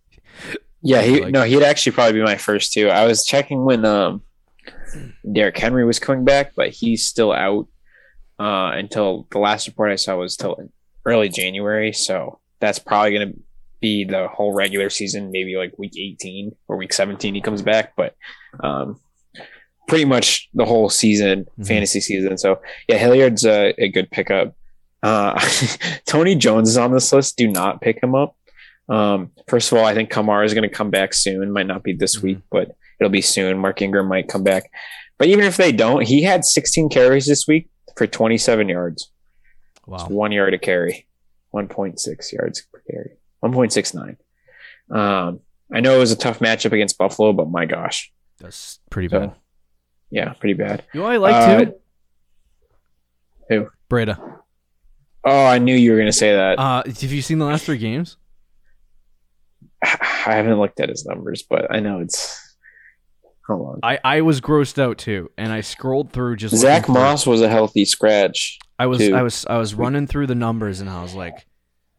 Yeah, 0.81 1.01
he 1.01 1.21
Like- 1.21 1.33
no, 1.33 1.43
he'd 1.43 1.63
actually 1.63 1.93
probably 1.93 2.19
be 2.19 2.23
my 2.25 2.35
first 2.35 2.73
too. 2.73 2.89
I 2.89 3.05
was 3.05 3.25
checking 3.25 3.63
when 3.63 3.85
um 3.85 4.23
Derrick 5.31 5.57
Henry 5.57 5.85
was 5.85 5.99
coming 5.99 6.25
back, 6.25 6.51
but 6.53 6.69
he's 6.71 7.05
still 7.05 7.31
out 7.31 7.67
uh 8.39 8.71
until 8.73 9.25
the 9.31 9.39
last 9.39 9.67
report 9.67 9.91
I 9.91 9.95
saw 9.95 10.17
was 10.17 10.35
till 10.35 10.57
early 11.05 11.29
January. 11.29 11.93
So 11.93 12.39
that's 12.59 12.79
probably 12.79 13.13
gonna 13.17 13.31
be 13.81 14.03
the 14.05 14.27
whole 14.27 14.53
regular 14.53 14.89
season, 14.89 15.31
maybe 15.31 15.55
like 15.55 15.77
week 15.77 15.93
18 15.97 16.55
or 16.67 16.77
week 16.77 16.93
17 16.93 17.35
he 17.35 17.41
comes 17.41 17.61
back, 17.61 17.93
but 17.95 18.15
um 18.59 18.99
pretty 19.87 20.05
much 20.05 20.49
the 20.53 20.65
whole 20.65 20.89
season, 20.89 21.45
Mhm. 21.59 21.67
fantasy 21.67 21.99
season. 22.01 22.37
So 22.37 22.59
yeah, 22.89 22.97
Hilliard's 22.97 23.45
a, 23.45 23.73
a 23.77 23.87
good 23.89 24.09
pickup. 24.11 24.55
Uh 25.03 25.39
Tony 26.05 26.35
Jones 26.35 26.69
is 26.69 26.77
on 26.77 26.91
this 26.93 27.13
list. 27.13 27.37
Do 27.37 27.47
not 27.47 27.81
pick 27.81 28.01
him 28.01 28.15
up. 28.15 28.35
Um, 28.89 29.31
first 29.47 29.71
of 29.71 29.77
all, 29.77 29.85
I 29.85 29.93
think 29.93 30.09
Kamara 30.11 30.45
is 30.45 30.53
going 30.53 30.67
to 30.67 30.73
come 30.73 30.89
back 30.89 31.13
soon. 31.13 31.51
Might 31.51 31.67
not 31.67 31.83
be 31.83 31.91
this 31.93 32.17
Mhm. 32.17 32.23
week, 32.23 32.37
but 32.49 32.71
it'll 32.99 33.11
be 33.11 33.21
soon. 33.21 33.57
Mark 33.57 33.81
Ingram 33.81 34.07
might 34.07 34.29
come 34.29 34.43
back. 34.43 34.71
But 35.17 35.27
even 35.27 35.43
if 35.43 35.57
they 35.57 35.71
don't, 35.73 36.03
he 36.07 36.23
had 36.23 36.45
16 36.45 36.87
carries 36.89 37.25
this 37.25 37.45
week 37.49 37.67
for 37.97 38.07
27 38.07 38.69
yards. 38.69 39.11
Wow. 39.85 40.07
One 40.07 40.31
yard 40.31 40.53
a 40.53 40.57
carry, 40.57 41.05
1.6 41.53 42.31
yards 42.33 42.61
per 42.71 42.81
carry, 42.89 43.11
1.69. 43.43 44.17
Um, 44.95 45.39
I 45.73 45.79
know 45.81 45.95
it 45.95 45.99
was 45.99 46.11
a 46.11 46.15
tough 46.17 46.39
matchup 46.39 46.71
against 46.71 46.97
Buffalo, 46.97 47.33
but 47.33 47.49
my 47.49 47.65
gosh, 47.65 48.11
That's 48.39 48.79
pretty 48.89 49.09
So, 49.09 49.19
bad. 49.19 49.35
yeah, 50.11 50.33
pretty 50.33 50.53
bad. 50.53 50.83
You 50.93 51.01
know 51.01 51.07
I 51.07 51.17
like 51.17 51.33
Uh, 51.35 51.65
too? 51.65 51.73
who? 53.49 53.67
Breida. 53.89 54.39
Oh, 55.25 55.45
I 55.45 55.57
knew 55.59 55.75
you 55.75 55.91
were 55.91 55.97
going 55.97 56.07
to 56.07 56.13
say 56.13 56.33
that. 56.35 56.57
Uh, 56.59 56.83
have 56.85 57.03
you 57.11 57.21
seen 57.21 57.39
the 57.39 57.45
last 57.45 57.65
three 57.65 57.77
games? 57.77 58.15
I 59.83 60.33
haven't 60.35 60.59
looked 60.59 60.79
at 60.79 60.89
his 60.89 61.05
numbers, 61.05 61.43
but 61.49 61.71
I 61.71 61.79
know 61.79 61.99
it's. 61.99 62.43
Hold 63.47 63.75
on. 63.75 63.79
I, 63.83 63.99
I 64.03 64.21
was 64.21 64.41
grossed 64.41 64.77
out 64.81 64.97
too, 64.97 65.31
and 65.37 65.51
I 65.53 65.61
scrolled 65.61 66.11
through 66.11 66.35
just 66.35 66.55
Zach 66.55 66.85
through- 66.85 66.95
Moss 66.95 67.25
was 67.25 67.41
a 67.41 67.49
healthy 67.49 67.85
scratch. 67.85 68.59
I 68.79 68.85
was 68.85 68.99
too. 68.99 69.15
I 69.15 69.21
was 69.23 69.45
I 69.49 69.57
was 69.57 69.73
running 69.73 70.07
through 70.07 70.27
the 70.27 70.35
numbers, 70.35 70.81
and 70.81 70.89
I 70.89 71.01
was 71.01 71.15
like, 71.15 71.45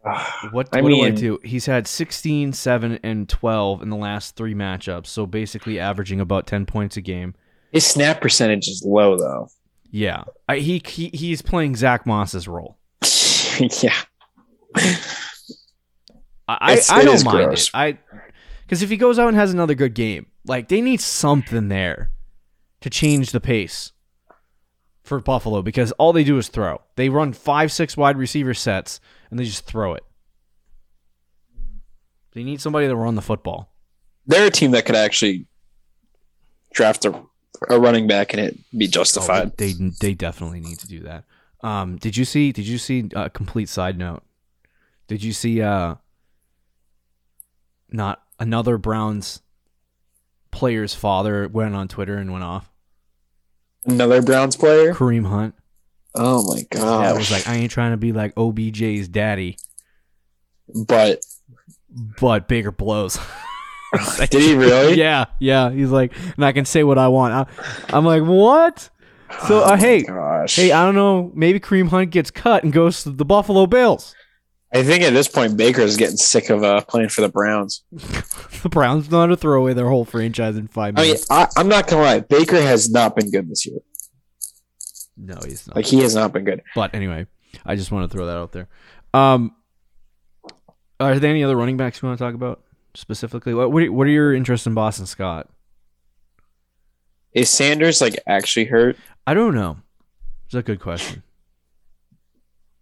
What, 0.53 0.69
I 0.73 0.81
what 0.81 0.89
do 0.91 1.03
I 1.03 1.11
do? 1.11 1.39
He's 1.43 1.67
had 1.67 1.87
16, 1.87 2.53
7, 2.53 3.01
and 3.03 3.29
12 3.29 3.83
in 3.83 3.91
the 3.91 3.97
last 3.97 4.37
three 4.37 4.55
matchups, 4.55 5.07
so 5.07 5.27
basically 5.27 5.79
averaging 5.79 6.21
about 6.21 6.47
10 6.47 6.67
points 6.67 6.97
a 6.97 7.01
game. 7.01 7.35
His 7.73 7.85
snap 7.87 8.21
percentage 8.21 8.69
is 8.69 8.83
low 8.87 9.19
though. 9.19 9.51
Yeah. 9.91 10.25
I, 10.49 10.59
he, 10.59 10.83
he 10.85 11.09
He's 11.09 11.43
playing 11.43 11.77
Zach 11.77 12.07
Moss's 12.07 12.47
role. 12.49 12.79
yeah. 13.83 13.95
I, 16.49 16.73
It's- 16.73 16.91
I, 16.91 17.05
don't 17.05 17.25
mind 17.25 17.47
gross. 17.47 17.69
it. 17.69 17.71
I 17.75 17.99
Because 18.65 18.83
if 18.83 18.91
he 18.91 18.97
goes 18.97 19.19
out 19.19 19.29
and 19.29 19.37
has 19.37 19.53
another 19.53 19.75
good 19.75 19.95
game, 19.95 20.27
like, 20.47 20.69
they 20.69 20.81
need 20.81 21.01
something 21.01 21.69
there 21.69 22.11
to 22.81 22.89
change 22.89 23.33
the 23.33 23.41
pace 23.41 23.93
for 25.09 25.21
Buffalo 25.21 25.63
because 25.63 25.91
all 25.93 26.13
they 26.13 26.25
do 26.25 26.39
is 26.39 26.49
throw. 26.49 26.81
They 26.97 27.09
run 27.09 27.33
five, 27.33 27.73
six 27.73 27.97
wide 27.97 28.17
receiver 28.17 28.55
sets, 28.55 29.01
and 29.31 29.39
they 29.39 29.45
just 29.45 29.65
throw 29.65 29.95
it. 29.95 30.05
They 32.33 32.45
need 32.45 32.61
somebody 32.61 32.87
to 32.87 32.95
run 32.95 33.15
the 33.17 33.23
football. 33.23 33.73
They're 34.27 34.47
a 34.47 34.51
team 34.51 34.73
that 34.73 34.85
could 34.85 34.95
actually 34.95 35.47
draft 36.73 37.05
a, 37.05 37.21
a 37.69 37.81
running 37.81 38.07
back 38.07 38.35
and 38.35 38.41
it 38.41 38.59
be 38.77 38.87
justified. 38.87 39.49
Oh, 39.49 39.53
they 39.57 39.73
they 40.01 40.15
definitely 40.15 40.61
need 40.61 40.79
to 40.81 40.87
do 40.87 41.01
that. 41.01 41.25
Um, 41.63 41.97
did 41.97 42.17
you 42.17 42.25
see? 42.25 42.53
Did 42.53 42.69
you 42.69 42.79
see? 42.79 43.09
A 43.17 43.31
complete 43.31 43.69
side 43.69 43.99
note. 43.99 44.23
Did 45.09 45.25
you 45.25 45.33
see? 45.33 45.63
Uh, 45.63 45.97
not 47.91 48.23
another 48.39 48.79
Browns 48.79 49.41
player's 50.51 50.95
father 50.95 51.49
went 51.49 51.75
on 51.75 51.89
Twitter 51.89 52.17
and 52.17 52.31
went 52.31 52.45
off. 52.45 52.71
Another 53.89 54.23
Browns 54.23 54.57
player. 54.57 54.95
Kareem 54.95 55.27
Hunt. 55.27 55.55
Oh 56.15 56.53
my 56.53 56.63
god! 56.71 57.15
It 57.15 57.19
was 57.19 57.31
like 57.31 57.49
I 57.49 57.57
ain't 57.57 57.71
trying 57.71 57.93
to 57.93 57.97
be 57.97 58.13
like 58.13 58.35
OBJ's 58.35 59.09
daddy, 59.09 59.57
but 60.87 61.25
but 62.21 62.49
bigger 62.49 62.73
blows. 62.73 63.19
did 64.31 64.43
he 64.43 64.55
really? 64.55 64.95
yeah, 64.99 65.27
yeah. 65.39 65.71
He's 65.71 65.91
like, 65.91 66.13
and 66.37 66.45
I 66.45 66.53
can 66.53 66.65
say 66.65 66.85
what 66.85 66.99
I 66.99 67.09
want. 67.09 67.33
I, 67.33 67.97
I'm 67.97 68.05
like, 68.05 68.23
what? 68.23 68.91
So, 69.47 69.61
Oh 69.61 69.65
uh, 69.65 69.77
hey, 69.77 70.03
gosh. 70.03 70.57
Hey, 70.57 70.73
I 70.73 70.85
don't 70.85 70.95
know. 70.95 71.31
Maybe 71.35 71.61
Kareem 71.61 71.89
Hunt 71.89 72.11
gets 72.11 72.31
cut 72.31 72.65
and 72.65 72.73
goes 72.73 73.03
to 73.03 73.11
the 73.11 73.25
Buffalo 73.25 73.67
Bills. 73.67 74.15
I 74.73 74.83
think 74.83 75.03
at 75.03 75.15
this 75.15 75.29
point 75.29 75.57
Baker 75.57 75.81
is 75.81 75.97
getting 75.97 76.19
sick 76.19 76.51
of 76.51 76.63
uh, 76.63 76.83
playing 76.83 77.09
for 77.09 77.23
the 77.23 77.29
Browns. 77.29 77.83
the 77.91 78.69
Browns 78.69 79.11
know 79.11 79.21
how 79.21 79.27
to 79.27 79.37
throw 79.37 79.61
away 79.61 79.73
their 79.73 79.89
whole 79.89 80.05
franchise 80.05 80.57
in 80.57 80.69
five 80.69 80.95
minutes. 80.95 81.27
I 81.31 81.39
mean. 81.39 81.47
I, 81.57 81.61
I'm 81.61 81.69
not 81.69 81.87
gonna 81.89 82.03
lie, 82.03 82.21
Baker 82.21 82.61
has 82.61 82.91
not 82.91 83.17
been 83.17 83.31
good 83.31 83.49
this 83.49 83.65
year. 83.65 83.79
no, 85.17 85.39
he's 85.45 85.67
not. 85.67 85.77
Like 85.77 85.87
he 85.87 86.01
has 86.01 86.15
not 86.15 86.33
been 86.33 86.45
good. 86.45 86.63
But 86.75 86.95
anyway, 86.95 87.27
I 87.65 87.77
just 87.77 87.91
want 87.91 88.11
to 88.11 88.15
throw 88.15 88.27
that 88.27 88.37
out 88.37 88.53
there. 88.53 88.69
Um, 89.15 89.55
are 91.01 91.19
there 91.19 91.31
any 91.31 91.45
other 91.45 91.57
running 91.57 91.77
backs 91.77 92.03
you 92.03 92.09
want 92.09 92.19
to 92.19 92.25
talk 92.25 92.35
about 92.35 92.63
specifically? 92.95 93.55
What 93.55 93.73
what 93.73 93.83
are, 93.83 93.93
what 93.93 94.07
are 94.07 94.11
your 94.11 94.35
interests 94.35 94.67
in 94.67 94.75
Boston 94.75 95.07
Scott? 95.07 95.49
Is 97.33 97.49
Sanders 97.49 98.01
like 98.01 98.19
actually 98.27 98.67
hurt? 98.67 98.97
I 99.27 99.33
don't 99.33 99.55
know. 99.55 99.79
It's 100.47 100.55
a 100.55 100.63
good 100.63 100.81
question. 100.81 101.23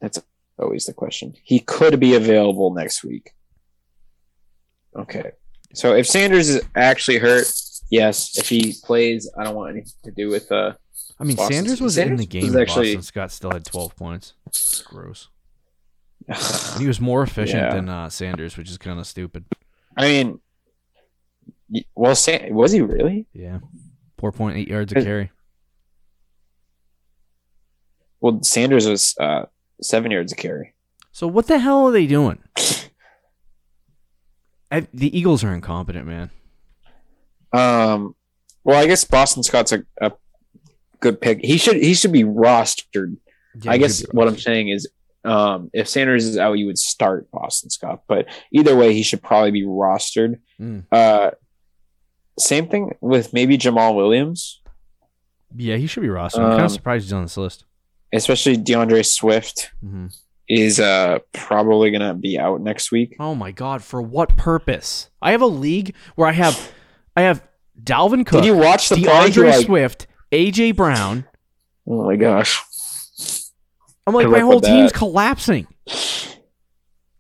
That's 0.01 0.21
always 0.59 0.87
the 0.87 0.93
question. 0.95 1.35
He 1.43 1.61
could 1.61 2.01
be 2.01 2.15
available 2.15 2.73
next 2.75 3.05
week. 3.05 3.33
Okay. 4.97 5.33
So 5.75 5.95
if 5.95 6.07
Sanders 6.07 6.49
is 6.49 6.63
actually 6.75 7.19
hurt, 7.19 7.47
yes. 7.91 8.39
If 8.39 8.49
he 8.49 8.75
plays, 8.85 9.31
I 9.39 9.45
don't 9.45 9.55
want 9.55 9.71
anything 9.73 9.93
to 10.05 10.11
do 10.11 10.29
with 10.29 10.51
uh 10.51 10.73
I 11.19 11.25
mean, 11.25 11.37
Boston- 11.37 11.55
Sanders 11.57 11.81
was 11.81 11.97
in 11.99 12.17
the 12.17 12.27
game. 12.27 12.57
actually- 12.57 12.95
Boston 12.95 13.03
Scott 13.03 13.31
still 13.33 13.51
had 13.51 13.65
twelve 13.65 13.95
points. 13.97 14.35
Gross. 14.87 15.29
And 16.29 16.37
he 16.81 16.87
was 16.87 17.01
more 17.01 17.23
efficient 17.23 17.63
Yeah. 17.63 17.75
than 17.75 17.89
uh, 17.89 18.09
Sanders, 18.11 18.57
which 18.57 18.71
is 18.71 18.79
kind 18.79 18.99
of 18.99 19.07
stupid. 19.07 19.45
I 19.97 20.03
mean 20.09 20.41
well 21.95 22.15
San- 22.15 22.55
was 22.55 22.73
he 22.73 22.81
really? 22.81 23.27
Yeah, 23.33 23.59
four 24.19 24.31
point 24.33 24.57
eight 24.57 24.69
yards 24.69 24.93
a 24.93 25.03
carry. 25.03 25.31
Well 28.21 28.43
Sanders 28.43 28.87
was 28.89 29.15
uh 29.19 29.47
seven 29.83 30.11
yards 30.11 30.33
a 30.33 30.37
carry. 30.37 30.75
So 31.13 31.27
what 31.27 31.47
the 31.47 31.59
hell 31.59 31.87
are 31.89 31.93
they 31.93 32.07
doing? 32.07 32.39
I, 34.71 34.87
the 34.93 35.17
Eagles 35.17 35.45
are 35.45 35.53
incompetent, 35.55 36.07
man. 36.07 36.31
Um 37.53 38.15
well 38.65 38.79
I 38.81 38.87
guess 38.87 39.05
Boston 39.05 39.43
Scott's 39.43 39.73
a, 39.73 39.85
a 40.01 40.13
good 41.01 41.21
pick. 41.21 41.39
He 41.43 41.57
should 41.59 41.77
he 41.77 41.95
should 41.95 42.13
be 42.13 42.25
rostered 42.25 43.17
Yeah, 43.63 43.71
I 43.73 43.79
guess 43.79 44.03
be 44.03 44.09
what 44.13 44.27
I'm 44.29 44.39
saying 44.39 44.69
is, 44.69 44.89
um, 45.25 45.71
if 45.73 45.89
Sanders 45.89 46.25
is 46.25 46.37
out, 46.37 46.55
you 46.55 46.67
would 46.67 46.79
start 46.79 47.31
Boston 47.31 47.71
Scott. 47.71 48.03
But 48.07 48.27
either 48.53 48.77
way, 48.77 48.93
he 48.93 49.03
should 49.03 49.23
probably 49.23 49.51
be 49.53 49.63
rostered. 49.65 50.39
Mm. 50.61 50.85
Uh, 50.93 51.31
same 52.39 52.69
thing 52.69 52.93
with 53.01 53.33
maybe 53.33 53.57
Jamaal 53.59 53.95
Williams, 53.97 54.61
Yeah, 55.57 55.77
he 55.77 55.87
should 55.87 56.03
be 56.03 56.09
rostered. 56.09 56.41
I'm 56.41 56.51
kind 56.51 56.61
Um, 56.61 56.67
of 56.67 56.73
surprised 56.73 57.05
he's 57.07 57.13
on 57.13 57.23
this 57.23 57.37
list. 57.37 57.65
Especially 58.13 58.57
D'Andre 58.57 59.03
Swift 59.03 59.71
hmm 59.81 60.07
is 60.49 60.79
uh 60.79 61.19
probably 61.33 61.91
gonna 61.91 62.15
be 62.15 62.39
out 62.39 62.61
next 62.61 62.93
week. 62.93 63.17
Oh 63.19 63.35
my 63.35 63.51
god, 63.51 63.83
for 63.83 64.01
what 64.01 64.37
purpose? 64.37 65.11
I 65.21 65.33
have 65.33 65.43
a 65.43 65.47
league 65.47 65.97
where 66.15 66.29
I 66.29 66.33
have 66.33 66.73
I 67.17 67.23
have 67.23 67.43
Dalvin 67.83 68.25
Cook, 68.25 68.43
Did 68.43 68.47
you 68.47 68.57
watch 68.57 68.89
the 68.89 68.95
D'Andre 68.97 69.51
like- 69.51 69.67
Swift, 69.67 70.07
AJ 70.31 70.77
Brown. 70.77 71.25
oh 71.89 72.05
my 72.05 72.15
gosh! 72.15 72.63
I'm 74.07 74.15
like 74.15 74.27
Good 74.27 74.33
my 74.33 74.39
whole 74.41 74.61
team's 74.61 74.93
that. 74.93 74.99
collapsing. 74.99 75.67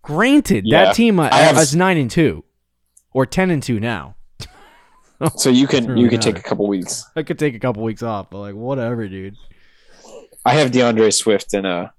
Granted, 0.02 0.64
Yeah, 0.66 0.84
that 0.86 0.94
team 0.94 1.18
uh, 1.18 1.28
have- 1.30 1.58
is 1.58 1.74
nine 1.74 1.96
and 1.96 2.10
two, 2.10 2.44
or 3.12 3.26
ten 3.26 3.50
and 3.50 3.60
two 3.62 3.80
now. 3.80 4.14
So 5.36 5.50
you 5.50 5.66
can 5.72 5.86
Really 5.88 6.02
you 6.02 6.08
can 6.08 6.20
take 6.20 6.38
a 6.38 6.42
couple 6.42 6.68
weeks. 6.68 7.04
I 7.16 7.24
could 7.24 7.38
take 7.40 7.54
a 7.56 7.58
couple 7.58 7.82
weeks 7.82 8.04
off, 8.04 8.30
but 8.30 8.38
like 8.38 8.54
whatever, 8.54 9.08
dude. 9.08 9.34
I 10.46 10.54
have 10.54 10.70
D'Andre 10.72 11.10
Swift 11.10 11.52
in 11.54 11.66
a 11.66 11.92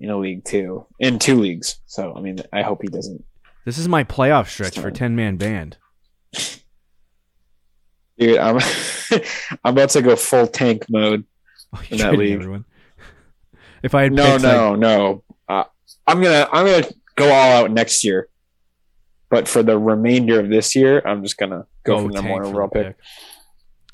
in 0.00 0.10
a 0.10 0.16
league 0.18 0.44
too, 0.44 0.86
in 0.98 1.18
two 1.18 1.38
leagues. 1.38 1.78
So 1.86 2.14
I 2.16 2.20
mean, 2.20 2.38
I 2.52 2.62
hope 2.62 2.80
he 2.82 2.88
doesn't. 2.88 3.22
This 3.64 3.78
is 3.78 3.86
my 3.86 4.02
playoff 4.02 4.48
stretch 4.48 4.78
for 4.78 4.90
ten 4.90 5.14
man 5.14 5.36
band. 5.36 5.76
Dude, 8.18 8.38
I'm 8.38 8.58
I'm 9.64 9.72
about 9.74 9.90
to 9.90 10.02
go 10.02 10.16
full 10.16 10.46
tank 10.46 10.86
mode. 10.88 11.24
Oh, 11.74 11.82
In 11.90 11.98
that 11.98 12.16
league. 12.16 12.34
everyone. 12.34 12.64
If 13.82 13.96
I 13.96 14.04
had 14.04 14.12
No, 14.12 14.22
picks, 14.34 14.44
like- 14.44 14.52
no, 14.54 14.74
no. 14.76 15.24
Uh, 15.48 15.64
I'm 16.06 16.22
gonna 16.22 16.48
I'm 16.52 16.64
gonna 16.66 16.86
go 17.16 17.32
all 17.32 17.52
out 17.64 17.72
next 17.72 18.04
year, 18.04 18.28
but 19.28 19.48
for 19.48 19.64
the 19.64 19.76
remainder 19.76 20.38
of 20.38 20.48
this 20.48 20.76
year, 20.76 21.02
I'm 21.04 21.24
just 21.24 21.36
gonna 21.36 21.66
go 21.84 21.96
Oh, 21.96 22.02
for 22.02 22.08
the 22.08 22.14
number 22.14 22.28
tank 22.28 22.42
one 22.44 22.46
overall 22.46 22.70
the 22.72 22.84
pick. 22.84 22.96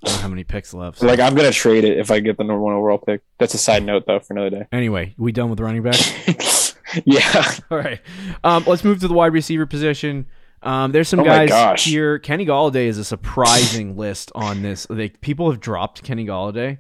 I 0.05 0.11
don't 0.11 0.21
have 0.21 0.33
any 0.33 0.45
picks 0.45 0.73
left. 0.75 0.99
so- 0.99 1.07
Like 1.07 1.21
I'm 1.21 1.35
gonna 1.35 1.51
trade 1.53 1.85
it 1.85 1.99
if 1.99 2.11
I 2.11 2.21
get 2.21 2.37
the 2.39 2.45
number 2.45 2.61
one 2.63 2.75
overall 2.75 2.99
pick. 2.99 3.23
That's 3.39 3.55
a 3.55 3.59
side 3.59 3.85
note 3.85 4.05
though 4.07 4.21
for 4.21 4.33
another 4.35 4.51
day. 4.51 4.67
anyway, 4.73 5.15
we 5.19 5.33
done 5.33 5.51
with 5.51 5.61
running 5.61 5.83
back. 5.83 5.97
yeah, 7.05 7.53
All 7.71 7.79
right, 7.79 8.01
um, 8.45 8.65
let's 8.67 8.85
move 8.85 9.01
to 9.01 9.09
the 9.09 9.15
wide 9.15 9.33
receiver 9.33 9.67
position. 9.67 10.27
Um, 10.63 10.91
there's 10.93 11.09
some 11.09 11.21
Oh 11.21 11.25
guys 11.25 11.85
here. 11.85 12.19
Kenny 12.19 12.45
Golladay 12.45 12.87
is 12.87 12.99
a 12.99 13.05
surprising 13.05 13.97
list 13.97 14.33
on 14.35 14.63
this. 14.63 14.89
Like 14.91 15.21
people 15.21 15.51
have 15.51 15.61
dropped 15.61 16.03
Kenny 16.03 16.27
Golladay. 16.27 16.79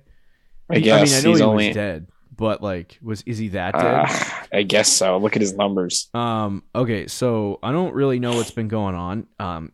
I 0.70 0.80
guess 0.80 1.12
I 1.12 1.14
mean, 1.14 1.14
I 1.14 1.20
know 1.22 1.30
he's 1.30 1.38
he 1.38 1.44
only. 1.44 1.66
was 1.68 1.74
dead, 1.76 2.06
but 2.36 2.60
like, 2.62 2.98
was 3.02 3.22
is 3.22 3.38
he 3.38 3.48
that 3.48 3.74
dead? 3.74 3.84
Uh, 3.84 4.46
I 4.52 4.62
guess 4.64 4.92
so. 4.92 5.16
Look 5.18 5.36
at 5.36 5.42
his 5.42 5.54
numbers. 5.54 6.08
Um. 6.14 6.62
Okay. 6.74 7.06
So 7.06 7.58
I 7.62 7.70
don't 7.72 7.94
really 7.94 8.18
know 8.18 8.34
what's 8.34 8.50
been 8.50 8.68
going 8.68 8.94
on. 8.96 9.26
Um. 9.38 9.72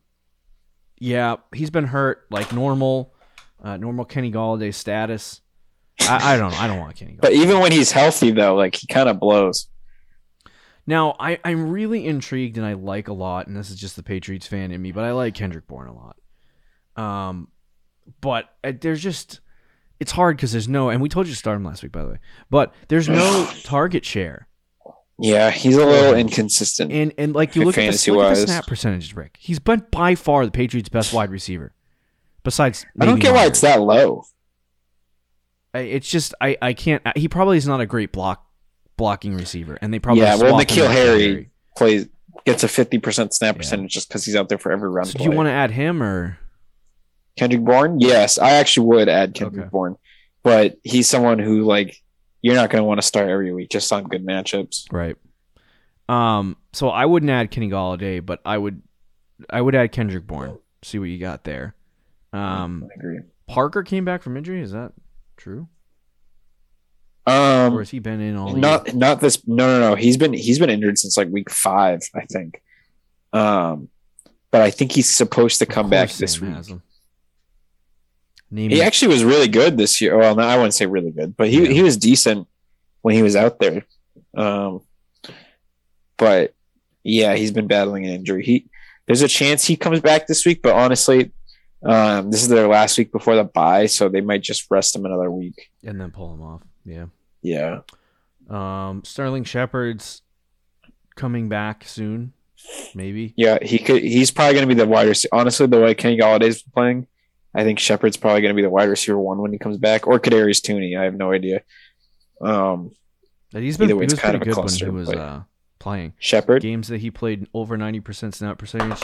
Yeah, 0.98 1.36
he's 1.54 1.70
been 1.70 1.84
hurt 1.86 2.26
like 2.30 2.52
normal, 2.52 3.13
uh, 3.64 3.78
normal 3.78 4.04
Kenny 4.04 4.30
Golladay 4.30 4.72
status. 4.72 5.40
I, 6.02 6.34
I 6.34 6.36
don't. 6.36 6.60
I 6.60 6.66
don't 6.66 6.78
want 6.78 6.94
Kenny. 6.94 7.14
Golladay. 7.14 7.20
But 7.22 7.32
even 7.32 7.60
when 7.60 7.72
he's 7.72 7.90
healthy 7.90 8.30
though, 8.30 8.54
like 8.54 8.76
he 8.76 8.86
kind 8.86 9.08
of 9.08 9.18
blows. 9.18 9.68
now 10.86 11.16
I 11.18 11.40
I'm 11.42 11.70
really 11.70 12.06
intrigued 12.06 12.58
and 12.58 12.66
I 12.66 12.74
like 12.74 13.08
a 13.08 13.14
lot, 13.14 13.46
and 13.46 13.56
this 13.56 13.70
is 13.70 13.76
just 13.76 13.96
the 13.96 14.02
Patriots 14.02 14.46
fan 14.46 14.70
in 14.70 14.80
me, 14.80 14.92
but 14.92 15.04
I 15.04 15.12
like 15.12 15.34
Kendrick 15.34 15.66
Bourne 15.66 15.88
a 15.88 15.94
lot. 15.94 16.16
Um, 16.96 17.48
but 18.20 18.50
uh, 18.62 18.72
there's 18.78 19.02
just 19.02 19.40
it's 19.98 20.12
hard 20.12 20.36
because 20.36 20.52
there's 20.52 20.68
no, 20.68 20.90
and 20.90 21.00
we 21.00 21.08
told 21.08 21.26
you 21.26 21.32
to 21.32 21.38
start 21.38 21.56
him 21.56 21.64
last 21.64 21.82
week 21.82 21.92
by 21.92 22.02
the 22.02 22.10
way, 22.10 22.18
but 22.50 22.74
there's 22.88 23.08
no 23.08 23.48
target 23.64 24.04
share. 24.04 24.46
Yeah, 25.18 25.50
he's 25.50 25.76
a 25.76 25.86
little 25.86 26.14
inconsistent. 26.14 26.92
And 26.92 27.14
and 27.16 27.34
like 27.34 27.56
you 27.56 27.64
look 27.64 27.78
at, 27.78 27.94
the, 27.94 28.12
look 28.12 28.32
at 28.32 28.34
the 28.34 28.46
snap 28.46 28.66
percentages, 28.66 29.14
Rick. 29.14 29.36
He's 29.40 29.60
been 29.60 29.86
by 29.90 30.16
far 30.16 30.44
the 30.44 30.50
Patriots' 30.50 30.88
best 30.88 31.14
wide 31.14 31.30
receiver. 31.30 31.72
Besides, 32.44 32.86
I 33.00 33.06
don't 33.06 33.18
get 33.20 33.32
why 33.34 33.46
it's 33.46 33.62
that 33.62 33.80
low. 33.80 34.24
It's 35.72 36.08
just 36.08 36.34
I 36.40 36.56
I 36.62 36.72
can't. 36.74 37.02
He 37.16 37.26
probably 37.28 37.56
is 37.56 37.66
not 37.66 37.80
a 37.80 37.86
great 37.86 38.12
block 38.12 38.46
blocking 38.96 39.34
receiver, 39.36 39.76
and 39.82 39.92
they 39.92 39.98
probably 39.98 40.22
Yeah, 40.22 40.36
well, 40.36 40.54
N'Keal 40.54 40.82
with 40.82 40.90
Harry 40.92 41.50
plays 41.76 42.06
gets 42.44 42.62
a 42.62 42.68
fifty 42.68 42.98
percent 42.98 43.34
snap 43.34 43.54
Yeah. 43.56 43.58
percentage 43.58 43.90
just 43.92 44.08
because 44.08 44.24
he's 44.24 44.36
out 44.36 44.48
there 44.48 44.58
for 44.58 44.70
every 44.70 44.88
run. 44.90 45.06
So 45.06 45.18
do 45.18 45.24
you 45.24 45.32
want 45.32 45.46
to 45.48 45.52
add 45.52 45.70
him 45.72 46.02
or 46.02 46.38
Kendrick 47.36 47.62
Bourne? 47.62 47.98
Yes, 47.98 48.38
I 48.38 48.50
actually 48.52 48.86
would 48.86 49.08
add 49.08 49.34
Kendrick 49.34 49.62
Okay. 49.62 49.70
Bourne, 49.70 49.96
but 50.44 50.76
he's 50.84 51.08
someone 51.08 51.40
who 51.40 51.62
like 51.62 52.00
you're 52.42 52.54
not 52.54 52.70
going 52.70 52.80
to 52.80 52.86
want 52.86 53.00
to 53.00 53.06
start 53.06 53.28
every 53.28 53.52
week 53.52 53.70
just 53.70 53.90
on 53.92 54.04
good 54.04 54.24
matchups. 54.24 54.84
right? 54.92 55.16
Um. 56.08 56.56
So 56.72 56.88
I 56.90 57.06
wouldn't 57.06 57.30
add 57.30 57.50
Kenny 57.50 57.70
Golladay, 57.70 58.24
but 58.24 58.40
I 58.44 58.58
would 58.58 58.82
I 59.50 59.60
would 59.60 59.74
add 59.74 59.90
Kendrick 59.90 60.26
Bourne. 60.26 60.58
See 60.82 60.98
what 61.00 61.06
you 61.08 61.18
got 61.18 61.42
there. 61.44 61.74
Um. 62.34 62.88
I 62.90 62.94
agree. 62.98 63.20
Parker 63.48 63.82
came 63.82 64.04
back 64.04 64.22
from 64.22 64.36
injury. 64.36 64.60
Is 64.62 64.72
that 64.72 64.92
true, 65.36 65.68
Um, 67.26 67.74
or 67.74 67.80
has 67.80 67.90
he 67.90 67.98
been 67.98 68.20
in 68.20 68.36
all? 68.36 68.50
year? 68.50 68.58
not 68.58 68.94
not 68.94 69.20
this. 69.20 69.46
No, 69.46 69.66
no, 69.66 69.90
no. 69.90 69.94
He's 69.94 70.16
been 70.16 70.32
he's 70.32 70.58
been 70.58 70.70
injured 70.70 70.98
since 70.98 71.16
like 71.16 71.28
week 71.28 71.50
five, 71.50 72.00
I 72.14 72.24
think. 72.26 72.62
Um, 73.32 73.88
but 74.50 74.62
I 74.62 74.70
think 74.70 74.92
he's 74.92 75.14
supposed 75.14 75.58
to 75.58 75.66
come 75.66 75.90
back 75.90 76.10
this 76.10 76.40
week. 76.40 76.52
has 76.54 76.68
him. 76.68 76.82
Name 78.50 78.70
He 78.70 78.82
actually 78.82 79.08
was 79.08 79.24
really 79.24 79.48
good 79.48 79.76
this 79.76 80.00
year. 80.00 80.16
Well, 80.16 80.36
no, 80.36 80.42
I 80.42 80.56
wouldn't 80.56 80.74
say 80.74 80.86
really 80.86 81.10
good, 81.10 81.36
but 81.36 81.48
he 81.48 81.64
Yeah. 81.64 81.70
he 81.72 81.82
was 81.82 81.96
decent 81.96 82.46
when 83.02 83.14
he 83.14 83.22
was 83.22 83.36
out 83.36 83.58
there. 83.58 83.84
Um, 84.36 84.80
but 86.16 86.54
yeah, 87.02 87.34
he's 87.34 87.50
been 87.52 87.66
battling 87.66 88.06
an 88.06 88.12
injury. 88.14 88.44
He 88.44 88.66
there's 89.06 89.22
a 89.22 89.28
chance 89.28 89.64
he 89.64 89.76
comes 89.76 90.00
back 90.00 90.26
this 90.26 90.46
week, 90.46 90.62
but 90.62 90.74
honestly, 90.74 91.32
um, 91.84 92.30
this 92.30 92.42
is 92.42 92.48
their 92.48 92.66
last 92.68 92.96
week 92.98 93.12
before 93.12 93.36
the 93.36 93.44
bye, 93.44 93.86
so 93.86 94.08
they 94.08 94.20
might 94.20 94.42
just 94.42 94.70
rest 94.70 94.94
him 94.96 95.04
another 95.06 95.30
week. 95.30 95.70
and 95.84 96.00
then 96.00 96.10
pull 96.10 96.32
him 96.34 96.42
off. 96.42 96.62
Yeah. 96.84 97.06
Yeah, 97.42 97.80
Um, 98.48 99.02
Sterling 99.04 99.44
Shepard's 99.44 100.22
coming 101.14 101.48
back 101.50 101.84
soon, 101.86 102.32
maybe. 102.94 103.34
yeah, 103.36 103.58
he 103.62 103.78
could. 103.78 104.02
He's 104.02 104.30
probably 104.30 104.54
going 104.54 104.66
to 104.68 104.74
be 104.74 104.80
the 104.80 104.86
wide 104.88 105.08
receiver. 105.08 105.34
Honestly, 105.34 105.66
the 105.66 105.78
way 105.80 105.94
Kenny 105.94 106.16
Golladay's 106.16 106.62
been 106.62 106.72
playing, 106.72 107.06
I 107.54 107.62
think 107.64 107.78
Shepard's 107.78 108.16
probably 108.16 108.40
going 108.40 108.54
to 108.54 108.56
be 108.56 108.62
the 108.62 108.70
wide 108.70 108.88
receiver 108.88 109.18
one 109.18 109.38
when 109.38 109.52
he 109.52 109.58
comes 109.58 109.76
back, 109.76 110.06
or 110.06 110.18
Kadarius 110.18 110.62
Toney. 110.62 110.96
I 110.96 111.04
have 111.04 111.14
no 111.14 111.32
idea. 111.32 111.62
Um, 112.40 112.92
But 113.52 113.62
He's 113.62 113.76
been 113.76 113.90
Either 113.90 114.00
he 114.00 114.04
was 114.06 114.14
kind 114.14 114.20
pretty 114.20 114.36
of 114.36 114.42
a 114.42 114.44
good 114.46 114.56
when 114.56 114.62
cluster, 114.62 114.84
he 114.86 114.90
was 114.90 115.10
uh, 115.10 115.42
playing. 115.78 116.14
Shepard. 116.18 116.62
Games 116.62 116.88
that 116.88 117.00
he 117.02 117.10
played 117.10 117.46
over 117.54 117.76
90% 117.76 118.34
snap 118.34 118.58
percentage. 118.58 119.02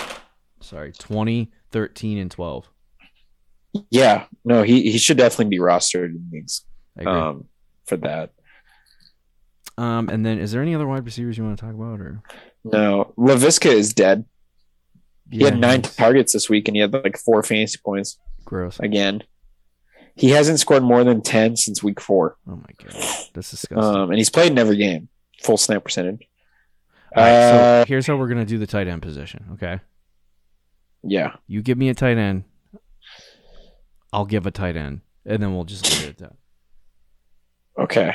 Sorry, 0.61 0.93
20, 0.93 1.51
13, 1.73 2.19
and 2.19 2.31
12. 2.31 2.69
Yeah, 3.91 4.25
no, 4.45 4.63
he 4.63 4.91
he 4.91 4.99
should 4.99 5.17
definitely 5.17 5.57
be 5.57 5.59
rostered 5.63 6.07
in 6.07 6.29
leagues. 6.33 6.65
Um, 7.07 7.45
for 7.87 7.97
that. 7.99 8.31
Um, 9.79 10.09
and 10.09 10.27
then 10.27 10.39
is 10.39 10.53
there 10.53 10.61
any 10.61 10.75
other 10.75 10.87
wide 10.87 11.05
receivers 11.05 11.39
you 11.39 11.45
want 11.45 11.59
to 11.59 11.65
talk 11.65 11.75
about 11.75 12.01
or? 12.01 12.21
No, 12.65 13.15
Laviska 13.17 13.71
is 13.73 13.95
dead. 13.95 14.25
He 15.31 15.45
had 15.45 15.59
nine 15.59 15.83
targets 15.83 16.33
this 16.33 16.51
week, 16.51 16.67
and 16.69 16.77
he 16.77 16.81
had 16.81 16.93
like 16.93 17.17
four 17.17 17.43
fantasy 17.45 17.79
points 17.85 18.19
Gross. 18.45 18.79
again. 18.81 19.23
He 20.17 20.31
hasn't 20.31 20.59
scored 20.59 20.83
more 20.83 21.05
than 21.05 21.23
ten 21.23 21.57
since 21.57 21.83
week 21.83 22.01
four, 22.01 22.37
Oh 22.49 22.57
my 22.57 22.75
god, 22.85 22.93
that's 23.33 23.53
disgusting. 23.53 23.79
um, 23.79 24.11
and 24.11 24.19
he's 24.19 24.29
played 24.29 24.51
in 24.51 24.59
every 24.59 24.77
game, 24.77 25.09
full 25.43 25.57
snap 25.57 25.85
percentage. 25.85 26.27
All 27.17 27.23
right, 27.23 27.31
Uh, 27.33 27.85
so 27.85 27.89
here's 27.89 28.07
how 28.07 28.17
we're 28.17 28.29
gonna 28.29 28.45
do 28.45 28.59
the 28.59 28.67
tight 28.67 28.89
end 28.89 29.01
position. 29.03 29.45
Okay, 29.53 29.79
yeah, 31.03 31.35
you 31.47 31.63
give 31.63 31.79
me 31.79 31.89
a 31.89 31.95
tight 31.95 32.19
end, 32.19 32.45
I'll 34.13 34.27
give 34.27 34.47
a 34.47 34.51
tight 34.51 34.77
end, 34.77 35.01
and 35.25 35.43
then 35.43 35.55
we'll 35.55 35.65
just 35.65 35.85
leave 35.91 36.09
it 36.09 36.09
at 36.11 36.19
that. 36.19 36.37
okay. 37.85 38.15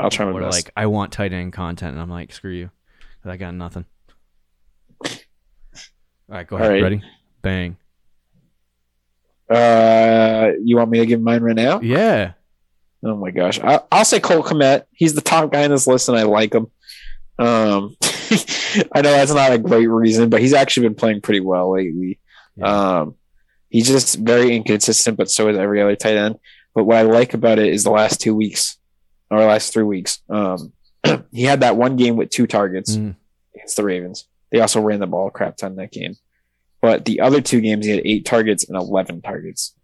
I'll 0.00 0.10
try 0.10 0.24
my 0.24 0.32
Or 0.32 0.40
best. 0.40 0.56
like, 0.56 0.70
I 0.76 0.86
want 0.86 1.12
tight 1.12 1.32
end 1.32 1.52
content, 1.52 1.92
and 1.92 2.00
I'm 2.00 2.10
like, 2.10 2.32
screw 2.32 2.50
you, 2.52 2.70
I 3.24 3.36
got 3.36 3.54
nothing. 3.54 3.84
All 5.04 5.08
right, 6.28 6.46
go 6.46 6.56
ahead. 6.56 6.70
right. 6.70 6.82
Ready? 6.82 7.02
Bang. 7.42 7.76
uh, 9.50 10.52
you 10.62 10.76
want 10.76 10.90
me 10.90 10.98
to 11.00 11.06
give 11.06 11.20
mine 11.20 11.42
right 11.42 11.54
now? 11.56 11.80
Yeah. 11.80 12.32
Oh 13.04 13.16
my 13.16 13.30
gosh, 13.32 13.60
I, 13.60 13.80
I'll 13.90 14.04
say 14.04 14.20
Cole 14.20 14.42
Kmet. 14.42 14.84
He's 14.92 15.14
the 15.14 15.20
top 15.20 15.52
guy 15.52 15.62
in 15.62 15.70
this 15.70 15.86
list, 15.86 16.08
and 16.08 16.16
I 16.16 16.22
like 16.22 16.54
him. 16.54 16.68
Um, 17.38 17.96
I 18.92 19.00
know 19.02 19.10
that's 19.12 19.32
not 19.34 19.52
a 19.52 19.58
great 19.58 19.86
reason, 19.86 20.30
but 20.30 20.40
he's 20.40 20.52
actually 20.54 20.88
been 20.88 20.94
playing 20.94 21.20
pretty 21.20 21.40
well 21.40 21.72
lately. 21.72 22.18
Yeah. 22.56 22.66
Um, 23.00 23.14
he's 23.68 23.88
just 23.88 24.16
very 24.18 24.54
inconsistent, 24.56 25.16
but 25.16 25.30
so 25.30 25.48
is 25.48 25.58
every 25.58 25.80
other 25.82 25.96
tight 25.96 26.16
end. 26.16 26.36
But 26.74 26.84
what 26.84 26.96
I 26.98 27.02
like 27.02 27.34
about 27.34 27.58
it 27.58 27.68
is 27.72 27.84
the 27.84 27.90
last 27.90 28.20
two 28.20 28.34
weeks 28.34 28.78
or 29.30 29.40
last 29.40 29.72
three 29.72 29.82
weeks. 29.84 30.20
Um, 30.28 30.72
he 31.32 31.42
had 31.42 31.60
that 31.60 31.76
one 31.76 31.96
game 31.96 32.16
with 32.16 32.30
two 32.30 32.46
targets 32.46 32.96
Mm. 32.96 33.16
against 33.54 33.76
the 33.76 33.84
Ravens. 33.84 34.26
They 34.50 34.60
also 34.60 34.80
ran 34.80 35.00
the 35.00 35.06
ball 35.06 35.28
a 35.28 35.30
crap 35.30 35.56
ton 35.56 35.76
that 35.76 35.92
game. 35.92 36.16
But 36.80 37.04
the 37.04 37.20
other 37.20 37.40
two 37.40 37.60
games, 37.60 37.84
he 37.86 37.92
had 37.92 38.02
eight 38.04 38.24
targets 38.24 38.64
and 38.68 38.76
11 38.76 39.22
targets. 39.22 39.74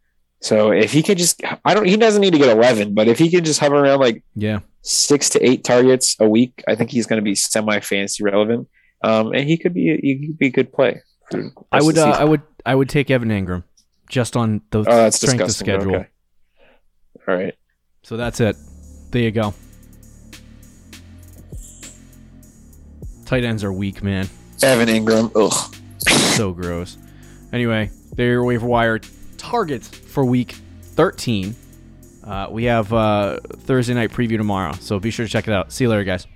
So 0.41 0.71
if 0.71 0.93
he 0.93 1.03
could 1.03 1.19
just, 1.19 1.41
I 1.65 1.75
don't, 1.75 1.87
he 1.87 1.97
doesn't 1.97 2.21
need 2.21 2.33
to 2.33 2.39
get 2.39 2.49
11, 2.57 2.95
but 2.95 3.09
if 3.09 3.19
he 3.19 3.31
could 3.31 3.45
just 3.45 3.59
hover 3.59 3.77
around 3.77 3.99
like 4.01 4.23
Yeah. 4.37 4.61
six 4.83 5.29
to 5.31 5.45
eight 5.45 5.65
targets 5.65 6.15
a 6.21 6.29
week, 6.29 6.63
I 6.69 6.75
think 6.77 6.91
he's 6.91 7.07
going 7.07 7.17
to 7.19 7.25
be 7.25 7.35
semi 7.35 7.81
fantasy 7.81 8.23
relevant. 8.23 8.69
Um, 9.03 9.33
and 9.33 9.49
he 9.49 9.57
could 9.59 9.75
be, 9.75 9.99
he 10.03 10.27
could 10.29 10.39
be 10.39 10.47
a 10.47 10.51
good 10.51 10.73
play. 10.73 11.01
I 11.73 11.83
would. 11.83 11.99
Uh. 11.99 12.11
I 12.11 12.25
would. 12.25 12.41
I 12.65 12.75
would 12.75 12.89
take 12.89 13.11
Evan 13.11 13.29
Engram, 13.29 13.63
just 14.09 14.35
on 14.37 14.63
the 14.71 14.79
Oh, 14.79 14.83
that's 14.85 15.17
strength 15.17 15.41
of 15.43 15.47
disgusting. 15.49 15.67
but 15.67 15.81
schedule. 15.83 15.97
Okay. 15.97 16.09
All 17.29 17.35
right. 17.35 17.55
So 18.03 18.17
that's 18.17 18.41
it. 18.41 18.57
There 19.11 19.23
you 19.23 19.31
go. 19.31 19.53
Tight 23.27 23.45
ends 23.45 23.63
are 23.63 23.73
weak, 23.73 24.03
man. 24.03 24.29
Evan 24.63 24.89
Engram. 24.89 25.31
Ugh. 25.37 25.75
So 26.37 26.53
gross. 26.53 26.97
Anyway, 27.53 27.91
there 28.15 28.29
are 28.29 28.33
your 28.33 28.45
waiver 28.45 28.67
wire 28.67 29.01
targets 29.39 29.89
for 29.89 30.25
week 30.25 30.57
13. 30.83 31.55
Uh, 32.25 32.49
we 32.51 32.65
have 32.65 32.93
uh, 32.93 33.39
Thursday 33.41 33.95
night 33.95 34.11
preview 34.11 34.37
tomorrow, 34.37 34.73
so 34.81 34.99
be 34.99 35.11
sure 35.11 35.25
to 35.25 35.33
check 35.33 35.49
it 35.49 35.55
out. 35.55 35.73
See 35.73 35.85
you 35.85 35.91
later, 35.91 36.05
guys. 36.05 36.27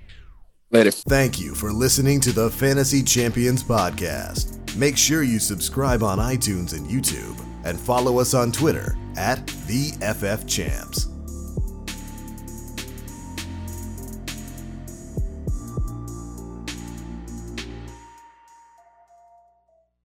Later. 0.71 0.89
Thank 0.89 1.39
you 1.39 1.53
for 1.53 1.71
listening 1.71 2.19
to 2.21 2.31
the 2.31 2.49
Fantasy 2.49 3.03
Champions 3.03 3.63
Podcast. 3.63 4.75
Make 4.75 4.97
sure 4.97 5.21
you 5.21 5.37
subscribe 5.37 6.01
on 6.01 6.17
iTunes 6.17 6.75
and 6.75 6.89
YouTube 6.89 7.39
and 7.63 7.79
follow 7.79 8.19
us 8.19 8.33
on 8.33 8.51
Twitter 8.51 8.97
at 9.15 9.45
the 9.67 9.91
FF 10.01 10.47
Champs. 10.47 11.12